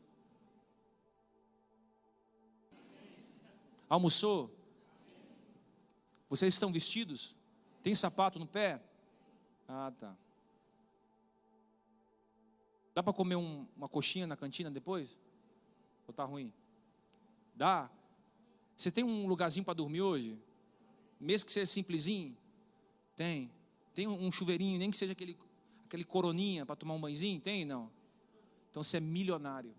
[3.92, 4.50] Almoçou?
[6.26, 7.36] Vocês estão vestidos?
[7.82, 8.80] Tem sapato no pé?
[9.68, 10.16] Ah, tá.
[12.94, 15.18] Dá para comer um, uma coxinha na cantina depois?
[16.06, 16.50] Ou tá ruim?
[17.54, 17.90] Dá?
[18.78, 20.42] Você tem um lugarzinho para dormir hoje?
[21.20, 22.34] Mesmo que seja simplesinho?
[23.14, 23.52] Tem.
[23.92, 25.38] Tem um chuveirinho, nem que seja aquele,
[25.84, 27.38] aquele coroninha para tomar um banhozinho?
[27.42, 27.66] Tem?
[27.66, 27.90] Não.
[28.70, 29.74] Então você é milionário.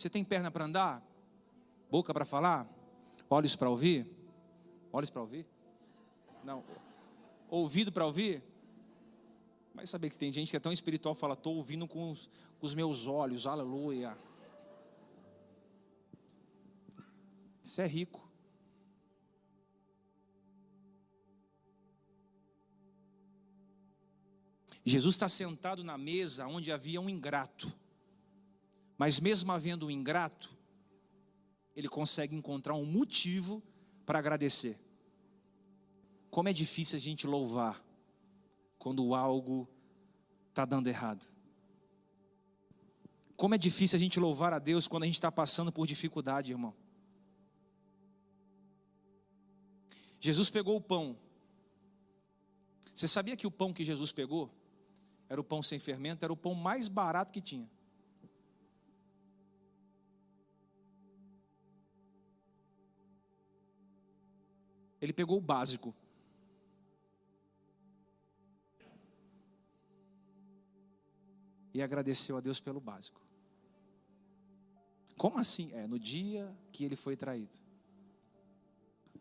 [0.00, 1.06] Você tem perna para andar?
[1.90, 2.66] Boca para falar?
[3.28, 4.10] Olhos para ouvir?
[4.90, 5.46] Olhos para ouvir?
[6.42, 6.64] Não.
[7.50, 8.42] Ouvido para ouvir?
[9.74, 12.64] Mas saber que tem gente que é tão espiritual fala, estou ouvindo com os, com
[12.64, 14.16] os meus olhos, aleluia.
[17.62, 18.26] Isso é rico.
[24.82, 27.70] Jesus está sentado na mesa onde havia um ingrato.
[29.00, 30.54] Mas mesmo havendo um ingrato,
[31.74, 33.62] ele consegue encontrar um motivo
[34.04, 34.78] para agradecer.
[36.30, 37.82] Como é difícil a gente louvar
[38.78, 39.66] quando algo
[40.50, 41.26] está dando errado.
[43.36, 46.52] Como é difícil a gente louvar a Deus quando a gente está passando por dificuldade,
[46.52, 46.74] irmão.
[50.20, 51.16] Jesus pegou o pão.
[52.94, 54.54] Você sabia que o pão que Jesus pegou
[55.26, 57.79] era o pão sem fermento, era o pão mais barato que tinha.
[65.00, 65.94] Ele pegou o básico.
[71.72, 73.20] E agradeceu a Deus pelo básico.
[75.16, 75.72] Como assim?
[75.74, 77.58] É, no dia que ele foi traído.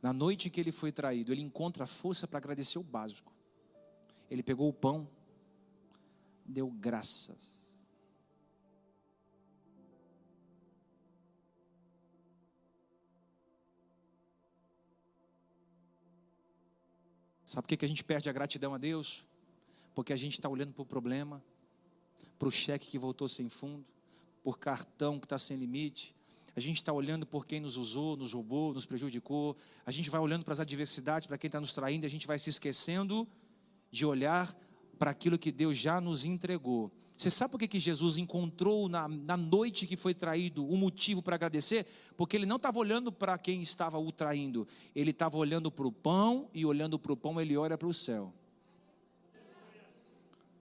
[0.02, 3.34] Na noite que ele foi traído, ele encontra força para agradecer o básico.
[4.32, 5.10] Ele pegou o pão,
[6.46, 7.59] deu graças.
[17.50, 19.24] Sabe por que a gente perde a gratidão a Deus?
[19.96, 21.44] Porque a gente está olhando para o problema,
[22.38, 23.84] para o cheque que voltou sem fundo,
[24.44, 26.16] por cartão que está sem limite.
[26.56, 29.58] A gente está olhando por quem nos usou, nos roubou, nos prejudicou.
[29.84, 32.38] A gente vai olhando para as adversidades, para quem está nos traindo, a gente vai
[32.38, 33.28] se esquecendo
[33.90, 34.56] de olhar
[35.00, 36.92] para aquilo que Deus já nos entregou.
[37.16, 41.22] Você sabe por que, que Jesus encontrou na, na noite que foi traído um motivo
[41.22, 41.86] para agradecer?
[42.16, 45.92] Porque ele não estava olhando para quem estava o traindo, ele estava olhando para o
[45.92, 48.34] pão e olhando para o pão ele olha para o céu.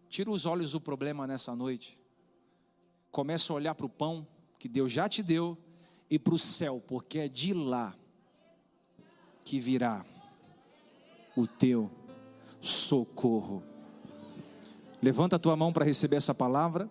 [0.09, 2.01] Tira os olhos do problema nessa noite.
[3.11, 4.27] Começa a olhar para o pão
[4.59, 5.57] que Deus já te deu
[6.11, 7.95] e para o céu, porque é de lá
[9.45, 10.05] que virá
[11.37, 11.91] o teu
[12.61, 13.63] socorro.
[15.01, 16.89] Levanta a tua mão para receber essa palavra.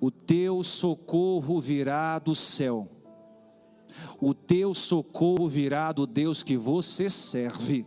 [0.00, 2.88] O teu socorro virá do céu.
[4.20, 7.86] O teu socorro virá do Deus que você serve.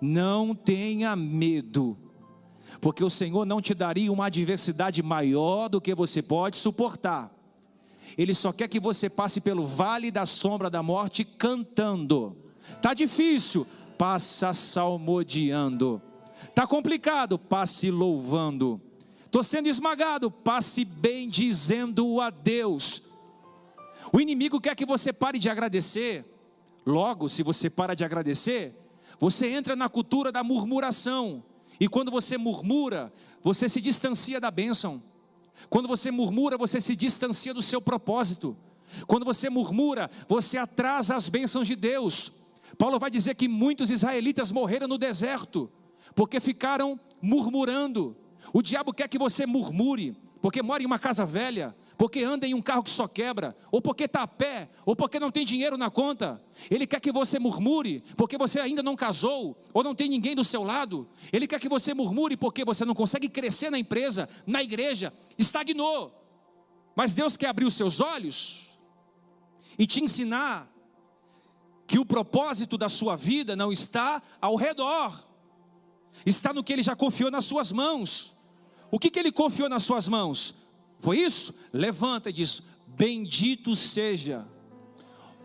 [0.00, 1.98] Não tenha medo,
[2.80, 7.34] porque o Senhor não te daria uma adversidade maior do que você pode suportar.
[8.16, 12.36] Ele só quer que você passe pelo vale da sombra da morte cantando.
[12.80, 13.66] Tá difícil,
[13.98, 16.00] passa salmodiando.
[16.44, 18.80] Está complicado, passe louvando.
[19.24, 23.02] Estou sendo esmagado, passe bem dizendo a Deus.
[24.12, 26.24] O inimigo quer que você pare de agradecer.
[26.86, 28.74] Logo, se você para de agradecer,
[29.18, 31.44] você entra na cultura da murmuração.
[31.78, 33.12] E quando você murmura,
[33.42, 35.02] você se distancia da bênção.
[35.68, 38.56] Quando você murmura, você se distancia do seu propósito.
[39.06, 42.32] Quando você murmura, você atrasa as bênçãos de Deus.
[42.78, 45.70] Paulo vai dizer que muitos israelitas morreram no deserto
[46.14, 48.16] porque ficaram murmurando.
[48.52, 52.54] O diabo quer que você murmure, porque mora em uma casa velha, porque anda em
[52.54, 55.76] um carro que só quebra, ou porque está a pé, ou porque não tem dinheiro
[55.76, 56.40] na conta.
[56.70, 60.44] Ele quer que você murmure, porque você ainda não casou, ou não tem ninguém do
[60.44, 61.08] seu lado.
[61.32, 66.14] Ele quer que você murmure, porque você não consegue crescer na empresa, na igreja, estagnou.
[66.94, 68.78] Mas Deus quer abrir os seus olhos
[69.76, 70.72] e te ensinar
[71.86, 75.27] que o propósito da sua vida não está ao redor,
[76.24, 78.34] está no que ele já confiou nas suas mãos.
[78.90, 80.54] O que, que ele confiou nas suas mãos?
[80.98, 81.54] Foi isso?
[81.72, 84.46] Levanta e diz: Bendito seja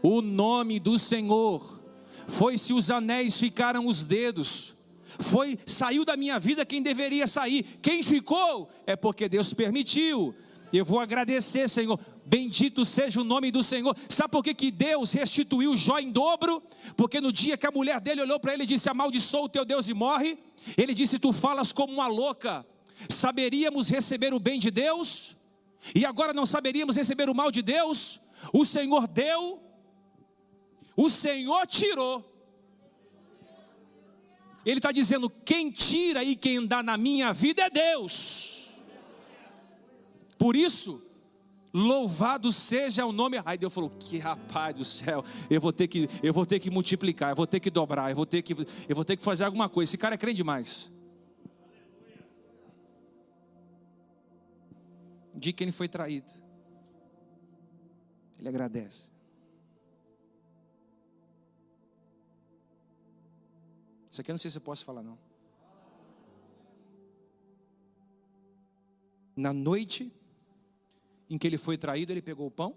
[0.02, 1.82] o nome do Senhor.
[2.28, 4.74] Foi se os anéis ficaram os dedos.
[5.20, 7.64] Foi saiu da minha vida quem deveria sair.
[7.82, 10.34] Quem ficou é porque Deus permitiu.
[10.72, 12.00] Eu vou agradecer, Senhor.
[12.26, 13.96] Bendito seja o nome do Senhor.
[14.10, 16.64] Sabe por que, que Deus restituiu Jó em dobro?
[16.96, 19.66] Porque no dia que a mulher dele olhou para ele e disse: Amaldiçoa o teu
[19.66, 20.38] Deus e morre.
[20.78, 22.66] Ele disse: Tu falas como uma louca.
[23.10, 25.36] Saberíamos receber o bem de Deus
[25.96, 28.20] e agora não saberíamos receber o mal de Deus?
[28.54, 29.62] O Senhor deu,
[30.96, 32.30] o Senhor tirou.
[34.66, 38.68] Ele está dizendo: quem tira e quem dá na minha vida é Deus.
[40.38, 41.03] Por isso,
[41.74, 43.42] Louvado seja o nome.
[43.44, 46.70] Aí Deus falou: "Que rapaz do céu, eu vou ter que eu vou ter que
[46.70, 49.44] multiplicar, eu vou ter que dobrar, eu vou ter que eu vou ter que fazer
[49.44, 49.90] alguma coisa.
[49.90, 50.92] Esse cara é crente demais."
[55.34, 56.32] De que ele foi traído.
[58.38, 59.12] Ele agradece.
[64.12, 65.18] Isso aqui eu não sei se eu posso falar não.
[69.36, 70.14] Na noite
[71.34, 72.76] em que ele foi traído, ele pegou o pão.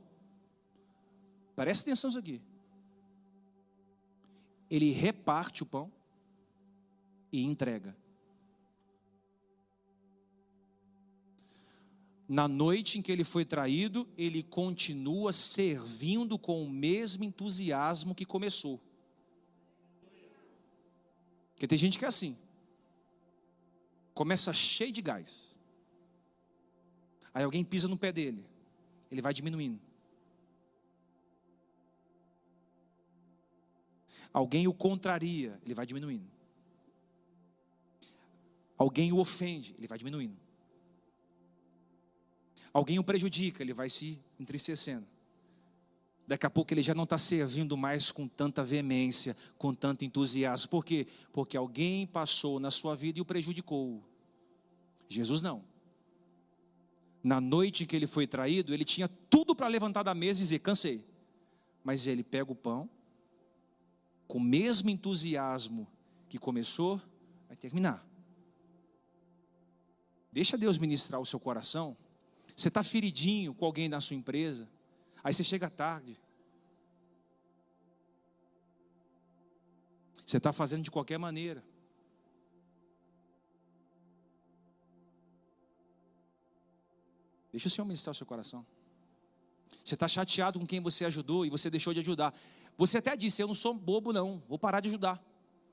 [1.54, 2.40] Presta atenção isso aqui.
[4.70, 5.92] Ele reparte o pão
[7.30, 7.94] e entrega.
[12.26, 18.24] Na noite em que ele foi traído, ele continua servindo com o mesmo entusiasmo que
[18.24, 18.80] começou.
[21.52, 22.38] Porque tem gente que é assim.
[24.14, 25.45] Começa cheio de gás.
[27.36, 28.42] Aí alguém pisa no pé dele,
[29.12, 29.78] ele vai diminuindo.
[34.32, 36.24] Alguém o contraria, ele vai diminuindo.
[38.78, 40.34] Alguém o ofende, ele vai diminuindo.
[42.72, 45.06] Alguém o prejudica, ele vai se entristecendo.
[46.26, 50.70] Daqui a pouco ele já não está servindo mais com tanta veemência, com tanto entusiasmo.
[50.70, 51.06] Por quê?
[51.34, 54.02] Porque alguém passou na sua vida e o prejudicou.
[55.06, 55.75] Jesus não.
[57.22, 60.58] Na noite que ele foi traído, ele tinha tudo para levantar da mesa e dizer:
[60.60, 61.04] cansei.
[61.82, 62.88] Mas ele pega o pão,
[64.26, 65.86] com o mesmo entusiasmo
[66.28, 67.00] que começou,
[67.46, 68.04] vai terminar.
[70.32, 71.96] Deixa Deus ministrar o seu coração.
[72.54, 74.68] Você está feridinho com alguém da sua empresa.
[75.22, 76.18] Aí você chega tarde.
[80.26, 81.62] Você está fazendo de qualquer maneira.
[87.56, 88.66] Deixa o Senhor ministrar o seu coração.
[89.82, 92.34] Você está chateado com quem você ajudou e você deixou de ajudar.
[92.76, 94.42] Você até disse: Eu não sou bobo, não.
[94.46, 95.24] Vou parar de ajudar.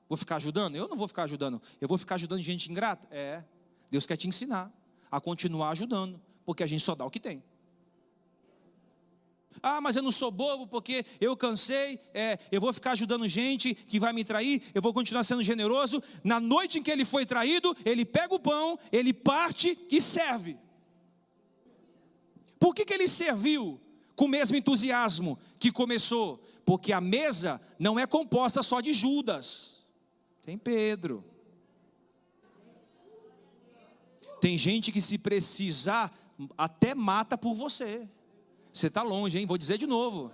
[0.08, 0.76] Vou ficar ajudando?
[0.76, 1.60] Eu não vou ficar ajudando.
[1.78, 3.06] Eu vou ficar ajudando gente ingrata?
[3.10, 3.44] É.
[3.90, 4.72] Deus quer te ensinar
[5.10, 7.44] a continuar ajudando, porque a gente só dá o que tem.
[9.62, 13.74] Ah, mas eu não sou bobo porque eu cansei, é, eu vou ficar ajudando gente
[13.74, 16.02] que vai me trair, eu vou continuar sendo generoso.
[16.24, 20.63] Na noite em que ele foi traído, ele pega o pão, ele parte e serve.
[22.64, 23.78] Por que, que ele serviu
[24.16, 26.42] com o mesmo entusiasmo que começou?
[26.64, 29.84] Porque a mesa não é composta só de Judas,
[30.42, 31.22] tem Pedro.
[34.40, 36.10] Tem gente que se precisar,
[36.56, 38.08] até mata por você.
[38.72, 39.44] Você está longe, hein?
[39.44, 40.32] Vou dizer de novo.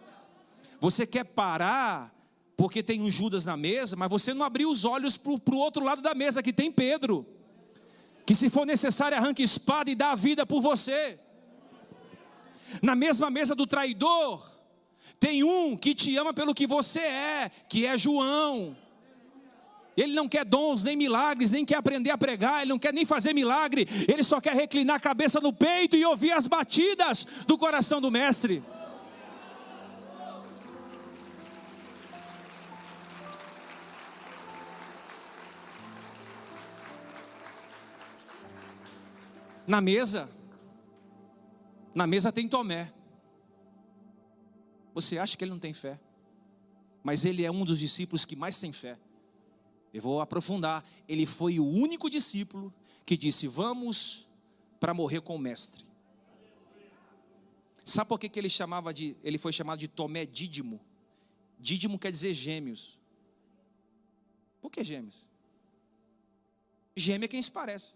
[0.79, 2.15] Você quer parar
[2.57, 5.83] porque tem um Judas na mesa, mas você não abriu os olhos para o outro
[5.83, 7.27] lado da mesa, que tem Pedro.
[8.25, 11.19] Que se for necessário, arranque espada e dá a vida por você.
[12.83, 14.43] Na mesma mesa do traidor,
[15.19, 18.77] tem um que te ama pelo que você é, que é João.
[19.97, 23.05] Ele não quer dons, nem milagres, nem quer aprender a pregar, ele não quer nem
[23.05, 27.59] fazer milagre, ele só quer reclinar a cabeça no peito e ouvir as batidas do
[27.59, 28.63] coração do Mestre.
[39.67, 40.29] Na mesa,
[42.01, 42.91] na mesa tem Tomé.
[44.95, 46.01] Você acha que ele não tem fé?
[47.05, 48.99] Mas ele é um dos discípulos que mais tem fé.
[49.93, 50.83] Eu vou aprofundar.
[51.07, 52.73] Ele foi o único discípulo
[53.05, 54.27] que disse: Vamos
[54.81, 55.85] para morrer com o mestre.
[57.85, 60.81] Sabe por que, que ele chamava de, ele foi chamado de Tomé Dídimo?
[61.59, 62.99] Dídimo quer dizer gêmeos.
[64.63, 65.27] Por que gêmeos?
[66.97, 67.93] Gêmeo é quem se parece.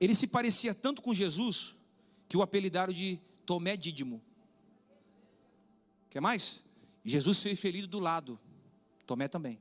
[0.00, 1.76] Ele se parecia tanto com Jesus
[2.32, 4.22] que o apelidaram de Tomé Dídimo.
[6.08, 6.64] Quer mais?
[7.04, 8.40] Jesus foi ferido do lado,
[9.06, 9.60] Tomé também.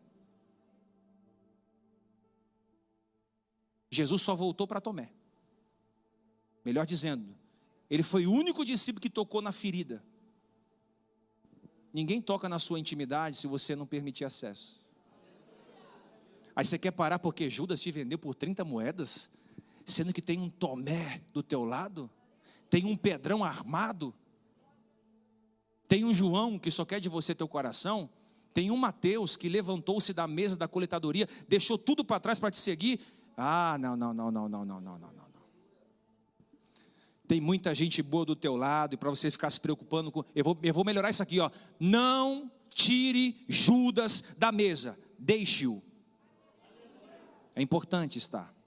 [3.90, 5.12] Jesus só voltou para Tomé.
[6.64, 7.36] Melhor dizendo,
[7.90, 10.02] ele foi o único discípulo que tocou na ferida.
[11.94, 14.82] Ninguém toca na sua intimidade se você não permitir acesso.
[16.56, 19.30] Aí você quer parar porque Judas te vendeu por 30 moedas,
[19.86, 22.10] sendo que tem um Tomé do teu lado,
[22.72, 24.16] tem um Pedrão armado,
[25.90, 28.10] tem um João que só quer de você teu coração,
[28.54, 32.58] tem um Mateus que levantou-se da mesa da coletadoria, deixou tudo para trás para te
[32.58, 33.02] seguir,
[33.36, 35.22] ah, não, não, não, não, não, não, não, não, não.
[37.28, 40.44] Tem muita gente boa do teu lado e para você ficar se preocupando com, eu
[40.44, 41.52] vou, eu vou melhorar isso aqui, ó.
[41.78, 45.84] Não tire Judas da mesa, deixe-o.
[47.54, 48.61] É importante estar.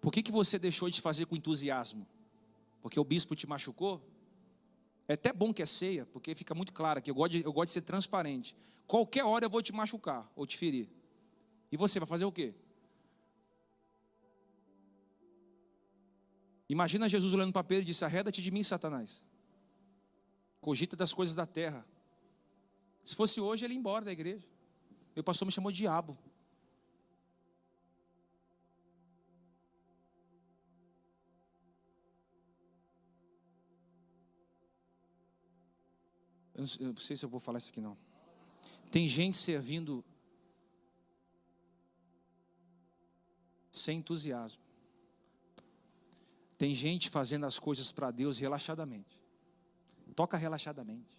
[0.00, 2.06] Por que, que você deixou de fazer com entusiasmo?
[2.80, 4.02] Porque o bispo te machucou?
[5.06, 7.52] É até bom que é ceia, porque fica muito claro que eu gosto, de, eu
[7.52, 8.56] gosto de ser transparente.
[8.86, 10.88] Qualquer hora eu vou te machucar ou te ferir.
[11.70, 12.54] E você vai fazer o quê?
[16.68, 19.24] Imagina Jesus olhando para Pedro e disse: Arreda-te de mim, Satanás.
[20.60, 21.84] Cogita das coisas da terra.
[23.02, 24.46] Se fosse hoje, ele ia embora da igreja.
[25.14, 26.16] Meu pastor me chamou de diabo.
[36.60, 37.96] Eu não, eu não sei se eu vou falar isso aqui não.
[38.90, 40.04] Tem gente servindo
[43.70, 44.62] sem entusiasmo.
[46.58, 49.18] Tem gente fazendo as coisas para Deus relaxadamente.
[50.14, 51.18] Toca relaxadamente.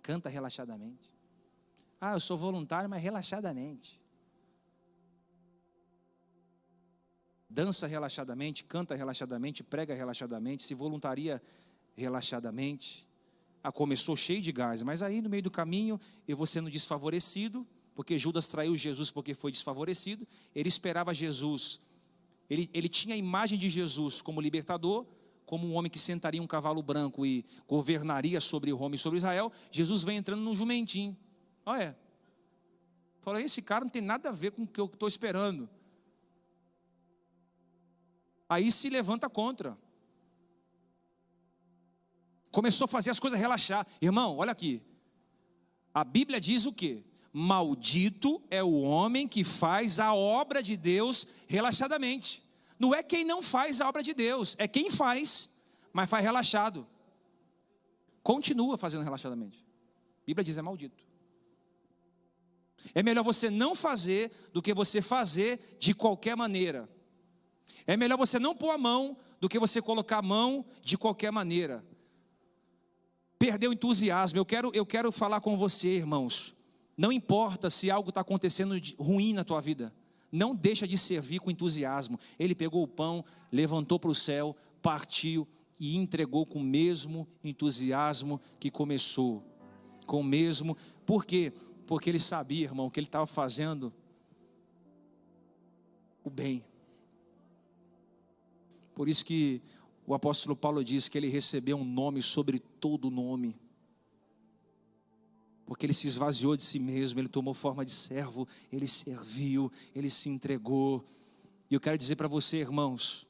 [0.00, 1.12] Canta relaxadamente.
[2.00, 4.00] Ah, eu sou voluntário, mas relaxadamente.
[7.50, 11.42] Dança relaxadamente, canta relaxadamente, prega relaxadamente, se voluntaria
[11.96, 13.07] relaxadamente
[13.68, 17.66] ah, começou cheio de gás, mas aí no meio do caminho eu vou sendo desfavorecido,
[17.94, 20.26] porque Judas traiu Jesus porque foi desfavorecido.
[20.54, 21.80] Ele esperava Jesus
[22.48, 25.06] Ele, ele tinha a imagem de Jesus como libertador,
[25.44, 29.52] como um homem que sentaria um cavalo branco e governaria sobre Roma e sobre Israel.
[29.70, 31.16] Jesus vem entrando num jumentinho.
[31.64, 31.98] Olha,
[33.20, 35.68] fala, esse cara não tem nada a ver com o que eu estou esperando.
[38.48, 39.76] Aí se levanta contra.
[42.58, 43.86] Começou a fazer as coisas relaxar.
[44.02, 44.82] Irmão, olha aqui.
[45.94, 47.04] A Bíblia diz o quê?
[47.32, 52.42] Maldito é o homem que faz a obra de Deus relaxadamente.
[52.76, 55.50] Não é quem não faz a obra de Deus, é quem faz,
[55.92, 56.84] mas faz relaxado.
[58.24, 59.64] Continua fazendo relaxadamente.
[60.22, 61.04] A Bíblia diz é maldito.
[62.92, 66.88] É melhor você não fazer do que você fazer de qualquer maneira.
[67.86, 71.30] É melhor você não pôr a mão do que você colocar a mão de qualquer
[71.30, 71.86] maneira.
[73.38, 74.38] Perdeu o entusiasmo.
[74.38, 76.56] Eu quero, eu quero falar com você, irmãos.
[76.96, 79.94] Não importa se algo está acontecendo ruim na tua vida.
[80.30, 82.18] Não deixa de servir com entusiasmo.
[82.38, 85.46] Ele pegou o pão, levantou para o céu, partiu
[85.78, 89.44] e entregou com o mesmo entusiasmo que começou.
[90.06, 90.76] Com o mesmo.
[91.06, 91.52] Por quê?
[91.86, 93.92] Porque ele sabia, irmão, que ele estava fazendo
[96.24, 96.64] o bem.
[98.94, 99.62] Por isso que
[100.04, 103.54] o apóstolo Paulo diz que ele recebeu um nome sobre todo nome
[105.68, 110.08] porque ele se esvaziou de si mesmo, ele tomou forma de servo, ele serviu, ele
[110.08, 111.04] se entregou.
[111.70, 113.28] E eu quero dizer para você, irmãos,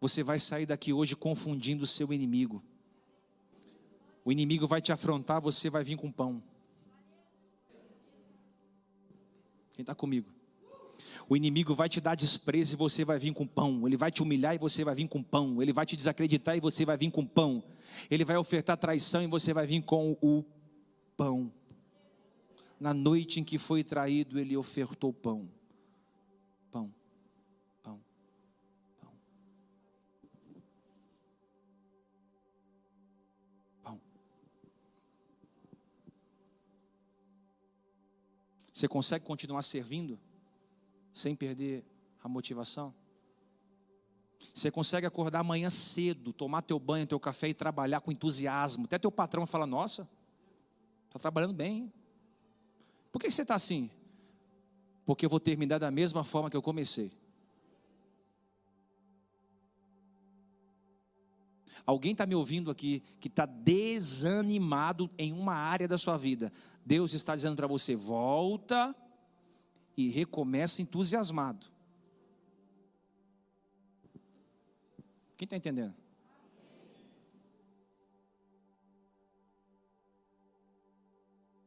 [0.00, 2.64] você vai sair daqui hoje confundindo o seu inimigo.
[4.24, 6.42] O inimigo vai te afrontar, você vai vir com pão.
[9.72, 10.32] Quem está comigo?
[11.28, 13.86] O inimigo vai te dar desprezo e você vai vir com pão.
[13.86, 15.62] Ele vai te humilhar e você vai vir com pão.
[15.62, 17.62] Ele vai te desacreditar e você vai vir com pão.
[18.10, 20.44] Ele vai ofertar traição e você vai vir com o
[21.16, 21.50] pão.
[22.78, 25.48] Na noite em que foi traído, ele ofertou pão.
[26.70, 26.92] Pão,
[27.82, 28.00] pão,
[29.00, 29.12] pão.
[33.82, 34.00] Pão.
[38.70, 40.18] Você consegue continuar servindo
[41.14, 41.82] sem perder
[42.22, 42.92] a motivação?
[44.52, 48.84] Você consegue acordar amanhã cedo, tomar teu banho, teu café e trabalhar com entusiasmo.
[48.84, 50.06] Até teu patrão fala: Nossa,
[51.14, 51.92] Está trabalhando bem.
[53.12, 53.88] Por que você está assim?
[55.06, 57.12] Porque eu vou terminar da mesma forma que eu comecei.
[61.86, 66.52] Alguém está me ouvindo aqui que está desanimado em uma área da sua vida.
[66.84, 68.92] Deus está dizendo para você: volta
[69.96, 71.66] e recomeça entusiasmado.
[75.36, 75.94] Quem está entendendo?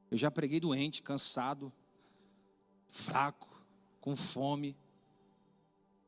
[0.10, 1.72] Eu já preguei doente, cansado,
[2.88, 3.62] fraco,
[4.00, 4.76] com fome.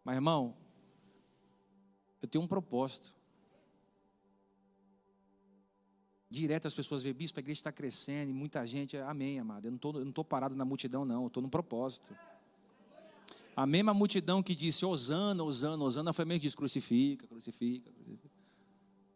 [0.03, 0.55] Mas, irmão,
[2.21, 3.13] eu tenho um propósito.
[6.29, 8.95] Direto as pessoas veem, bispo, a igreja está crescendo e muita gente.
[8.97, 9.65] Amém, amado.
[9.65, 11.23] Eu não estou parado na multidão, não.
[11.23, 12.15] Eu estou no propósito.
[13.55, 18.29] A mesma multidão que disse Osana, Osana, Osana, foi mesmo que disse crucifica, crucifica, crucifica.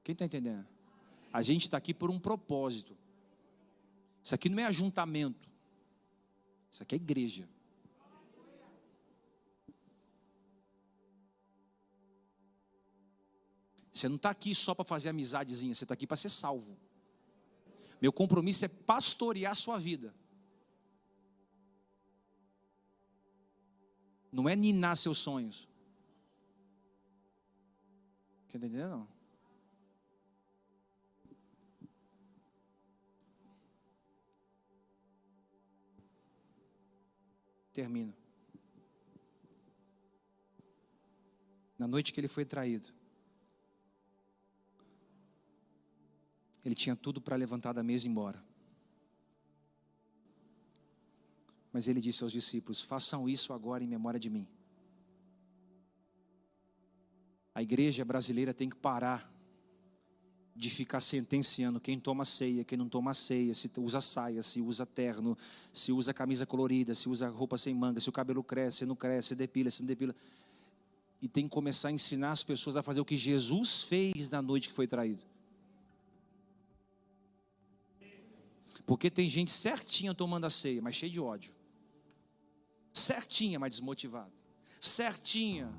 [0.04, 0.66] Quem está entendendo?
[1.32, 2.98] A gente está aqui por um propósito.
[4.24, 5.50] Isso aqui não é ajuntamento.
[6.70, 7.48] Isso aqui é igreja.
[13.92, 16.76] Você não está aqui só para fazer amizadezinha, você está aqui para ser salvo.
[18.04, 20.14] Meu compromisso é pastorear a sua vida.
[24.30, 25.70] Não é ninar seus sonhos.
[28.50, 28.86] Quer entender?
[28.86, 29.08] Não.
[37.72, 38.14] Termino.
[41.80, 42.94] Na noite que ele foi traído,
[46.64, 48.44] ele tinha tudo para levantar da mesa e ir embora.
[51.72, 54.48] Mas ele disse aos discípulos: façam isso agora em memória de mim.
[57.56, 59.32] A igreja brasileira tem que parar
[60.56, 64.86] de ficar sentenciando quem toma ceia, quem não toma ceia, se usa saia, se usa
[64.86, 65.36] terno,
[65.74, 68.96] se usa camisa colorida, se usa roupa sem manga, se o cabelo cresce, se não
[68.96, 70.16] cresce, se depila, se não depila.
[71.22, 74.42] E tem que começar a ensinar as pessoas a fazer o que Jesus fez na
[74.42, 75.33] noite que foi traído.
[78.86, 81.56] Porque tem gente certinha tomando a ceia, mas cheia de ódio.
[82.92, 84.32] Certinha, mas desmotivada.
[84.80, 85.74] Certinha,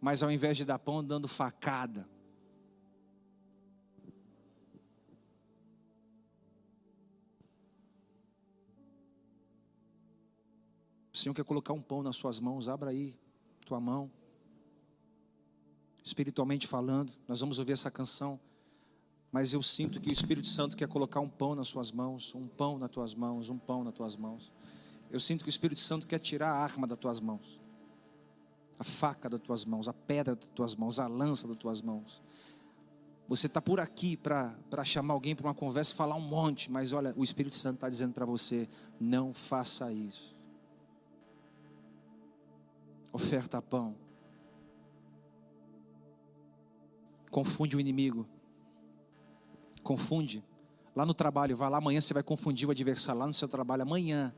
[0.00, 2.08] mas ao invés de dar pão, dando facada.
[11.12, 13.16] O Senhor quer colocar um pão nas suas mãos, abra aí
[13.64, 14.10] tua mão.
[16.02, 17.12] espiritualmente falando.
[17.26, 18.38] Nós vamos ouvir essa canção.
[19.34, 22.46] Mas eu sinto que o Espírito Santo quer colocar um pão nas suas mãos, um
[22.46, 24.52] pão nas tuas mãos, um pão nas tuas mãos.
[25.10, 27.60] Eu sinto que o Espírito Santo quer tirar a arma das tuas mãos,
[28.78, 32.22] a faca das tuas mãos, a pedra das tuas mãos, a lança das tuas mãos.
[33.26, 37.12] Você está por aqui para chamar alguém para uma conversa falar um monte, mas olha,
[37.16, 38.68] o Espírito Santo está dizendo para você:
[39.00, 40.32] não faça isso.
[43.12, 43.96] Oferta pão.
[47.32, 48.28] Confunde o inimigo
[49.84, 50.42] confunde.
[50.96, 53.20] Lá no trabalho, vai lá amanhã, você vai confundir o adversário.
[53.20, 54.34] Lá no seu trabalho, amanhã,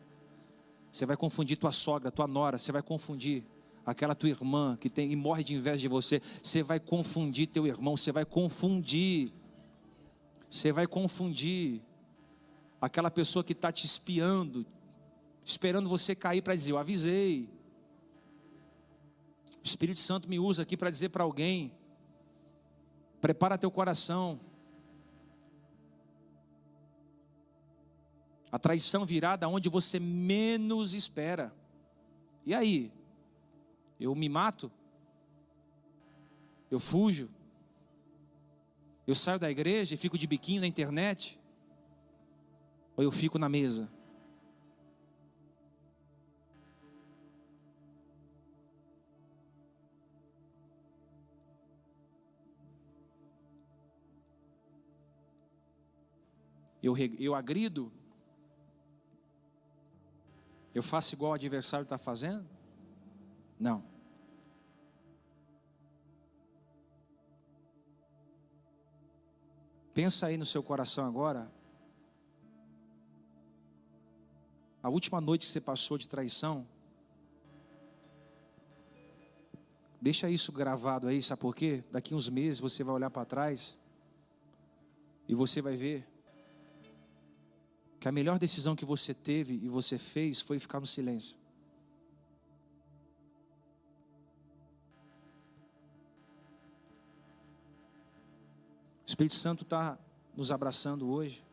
[0.92, 3.44] você vai confundir tua sogra, tua nora, você vai confundir
[3.84, 6.20] aquela tua irmã que tem e morre de inveja de você.
[6.42, 9.32] Você vai confundir teu irmão, você vai confundir.
[10.49, 11.82] Você vai confundir
[12.80, 14.66] aquela pessoa que está te espiando,
[15.44, 17.49] esperando você cair para dizer: Eu avisei.
[19.62, 21.72] O Espírito Santo me usa aqui para dizer para alguém:
[23.20, 24.38] prepara teu coração.
[28.57, 31.54] A traição virá da onde você menos espera.
[32.46, 32.90] E aí?
[34.00, 34.72] Eu me mato?
[36.70, 37.28] Eu fujo?
[39.07, 41.38] Eu saio da igreja e fico de biquinho na internet?
[42.96, 43.92] Ou eu fico na mesa?
[56.82, 57.92] Eu, eu agrido
[60.76, 62.46] eu faço igual o adversário está fazendo?
[63.58, 63.82] Não.
[69.94, 71.50] Pensa aí no seu coração agora.
[74.82, 76.68] A última noite que você passou de traição.
[79.98, 81.82] Deixa isso gravado aí, sabe por quê?
[81.90, 83.78] Daqui uns meses você vai olhar para trás
[85.26, 86.06] e você vai ver
[87.99, 91.36] que a melhor decisão que você teve e você fez foi ficar no silêncio.
[99.05, 99.99] O Espírito Santo está
[100.36, 101.44] nos abraçando hoje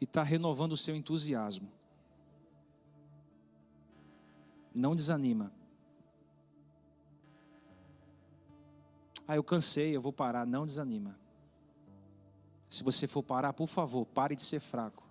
[0.00, 1.70] e está renovando o seu entusiasmo.
[4.74, 5.52] Não desanima.
[9.26, 10.46] Ah, eu cansei, eu vou parar.
[10.46, 11.18] Não desanima.
[12.68, 15.04] Se você for parar, por favor, pare de ser fraco.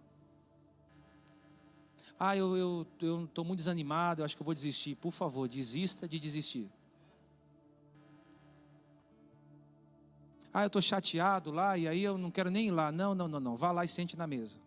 [2.20, 4.95] Ah, eu estou muito desanimado, eu acho que eu vou desistir.
[4.95, 6.70] Por favor, desista de desistir.
[10.53, 12.91] Ah, eu estou chateado lá e aí eu não quero nem ir lá.
[12.91, 13.55] Não, não, não, não.
[13.55, 14.58] Vá lá e sente na mesa.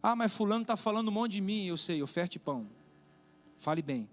[0.00, 1.66] Ah, mas fulano está falando um monte de mim.
[1.66, 2.68] Eu sei, oferte pão.
[3.56, 4.08] Fale bem.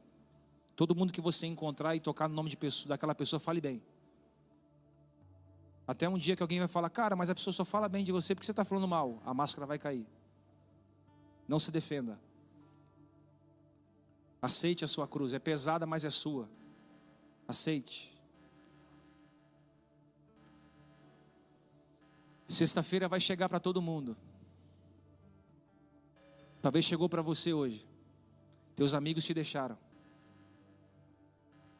[0.82, 3.84] Todo mundo que você encontrar e tocar no nome de pessoa, daquela pessoa, fale bem.
[5.88, 8.12] Até um dia que alguém vai falar, cara, mas a pessoa só fala bem de
[8.12, 9.22] você porque você está falando mal.
[9.24, 10.08] A máscara vai cair.
[11.48, 12.20] Não se defenda.
[14.42, 15.36] Aceite a sua cruz.
[15.36, 16.50] É pesada, mas é sua.
[17.48, 18.20] Aceite.
[22.48, 24.18] Sexta-feira vai chegar para todo mundo.
[26.60, 27.88] Talvez chegou para você hoje.
[28.76, 29.78] Teus amigos te deixaram.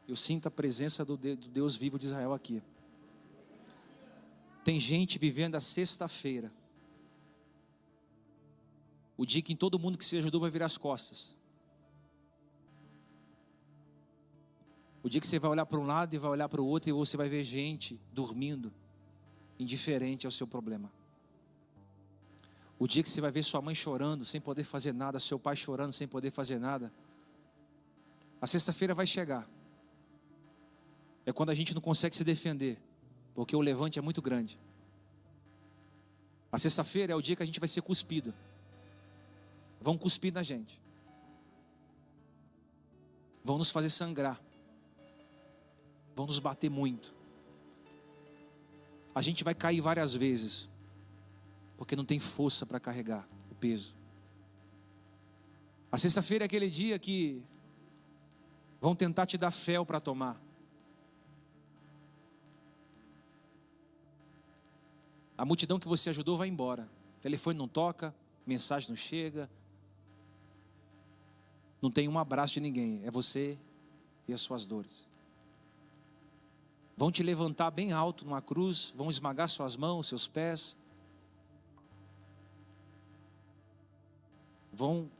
[0.08, 2.62] Eu sinto a presença do Deus vivo de Israel aqui.
[4.64, 6.52] Tem gente vivendo a sexta-feira.
[9.16, 11.36] O dia que todo mundo que se ajudou vai virar as costas.
[15.02, 16.88] O dia que você vai olhar para um lado e vai olhar para o outro
[16.88, 18.72] e você vai ver gente dormindo,
[19.58, 20.92] indiferente ao seu problema.
[22.78, 25.56] O dia que você vai ver sua mãe chorando sem poder fazer nada, seu pai
[25.56, 26.92] chorando sem poder fazer nada.
[28.40, 29.48] A sexta-feira vai chegar
[31.24, 32.78] é quando a gente não consegue se defender,
[33.34, 34.58] porque o levante é muito grande.
[36.50, 38.34] A sexta-feira é o dia que a gente vai ser cuspido.
[39.80, 40.80] Vão cuspir na gente.
[43.44, 44.40] Vão nos fazer sangrar.
[46.14, 47.14] Vão nos bater muito.
[49.14, 50.68] A gente vai cair várias vezes,
[51.76, 53.94] porque não tem força para carregar o peso.
[55.90, 57.42] A sexta-feira é aquele dia que
[58.80, 60.41] vão tentar te dar fel para tomar.
[65.36, 66.88] A multidão que você ajudou vai embora.
[67.18, 68.14] O telefone não toca,
[68.46, 69.48] mensagem não chega.
[71.80, 73.00] Não tem um abraço de ninguém.
[73.04, 73.58] É você
[74.28, 75.08] e as suas dores.
[76.96, 80.76] Vão te levantar bem alto numa cruz, vão esmagar suas mãos, seus pés.
[84.72, 85.10] Vão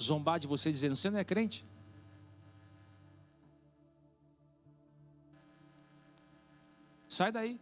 [0.00, 1.66] zombar de você dizendo: Você não é crente?
[7.08, 7.60] Sai daí.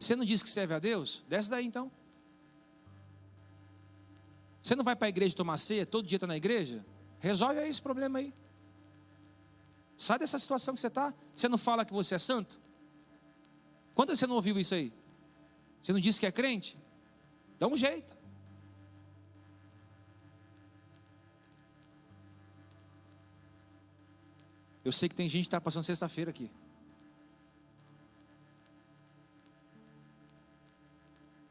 [0.00, 1.22] Você não disse que serve a Deus?
[1.28, 1.92] Desce daí então.
[4.62, 6.84] Você não vai para a igreja tomar ceia, todo dia está na igreja?
[7.18, 8.32] Resolve aí esse problema aí.
[9.98, 11.12] Sai dessa situação que você está.
[11.36, 12.58] Você não fala que você é santo?
[13.94, 14.90] Quando você não ouviu isso aí?
[15.82, 16.78] Você não disse que é crente?
[17.58, 18.16] Dá um jeito.
[24.82, 26.50] Eu sei que tem gente que está passando sexta-feira aqui.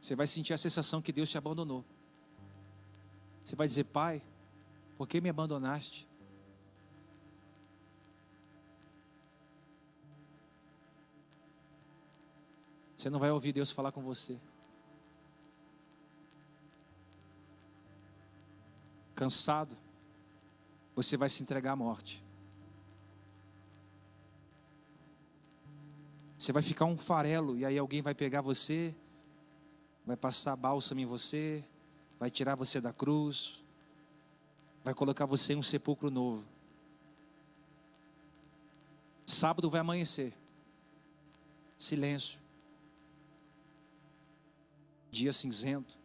[0.10, 1.86] Você vai sentir a sensação que Deus te abandonou.
[3.44, 4.24] Você vai dizer, Pai,
[4.98, 6.10] por que me abandonaste?
[12.98, 14.40] Você não vai ouvir Deus falar com você.
[19.14, 19.78] Cansado,
[20.96, 22.26] você vai se entregar à morte.
[26.36, 28.96] Você vai ficar um farelo e aí alguém vai pegar você,
[30.10, 31.64] vai passar bálsamo em você,
[32.20, 33.64] vai tirar você da cruz,
[34.84, 36.44] vai colocar você em um sepulcro novo.
[39.24, 40.34] Sábado vai amanhecer.
[41.78, 42.40] Silêncio.
[45.12, 45.96] Dia cinzento.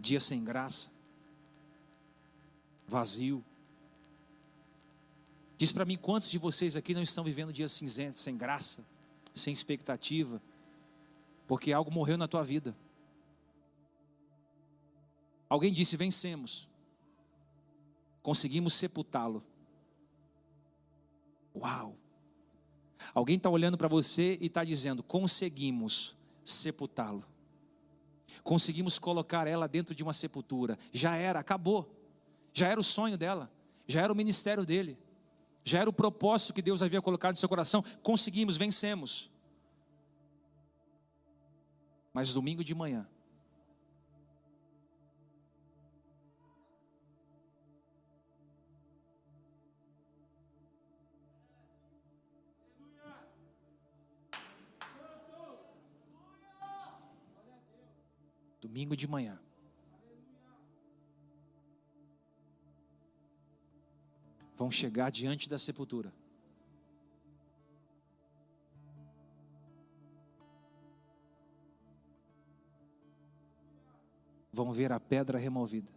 [0.00, 0.90] Dia sem graça.
[2.88, 3.44] Vazio.
[5.56, 8.84] Diz para mim quantos de vocês aqui não estão vivendo dias cinzentos, sem graça,
[9.32, 10.42] sem expectativa,
[11.46, 12.76] porque algo morreu na tua vida.
[15.48, 16.68] Alguém disse: vencemos,
[18.22, 19.42] conseguimos sepultá-lo.
[21.54, 21.96] Uau!
[23.12, 27.24] Alguém está olhando para você e está dizendo: conseguimos sepultá-lo.
[28.42, 30.78] Conseguimos colocar ela dentro de uma sepultura.
[30.92, 31.90] Já era, acabou.
[32.52, 33.50] Já era o sonho dela.
[33.86, 34.98] Já era o ministério dele.
[35.64, 37.82] Já era o propósito que Deus havia colocado no seu coração.
[38.02, 39.30] Conseguimos, vencemos.
[42.14, 43.08] Mas domingo de manhã,
[58.60, 59.38] domingo de manhã.
[64.56, 66.12] Vão chegar diante da sepultura.
[74.54, 75.90] Vão ver a pedra removida.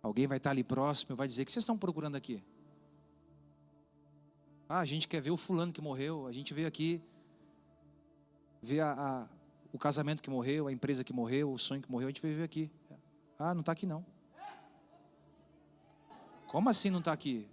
[0.00, 2.40] Alguém vai estar ali próximo e vai dizer: O que vocês estão procurando aqui?
[4.68, 7.02] Ah, a gente quer ver o fulano que morreu, a gente veio aqui
[8.62, 9.28] ver a, a,
[9.72, 12.44] o casamento que morreu, a empresa que morreu, o sonho que morreu, a gente veio
[12.44, 12.70] aqui.
[13.36, 14.06] Ah, não está aqui não.
[16.48, 17.46] Como assim não está aqui?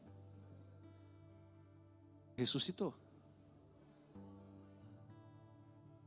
[2.36, 2.94] Ressuscitou.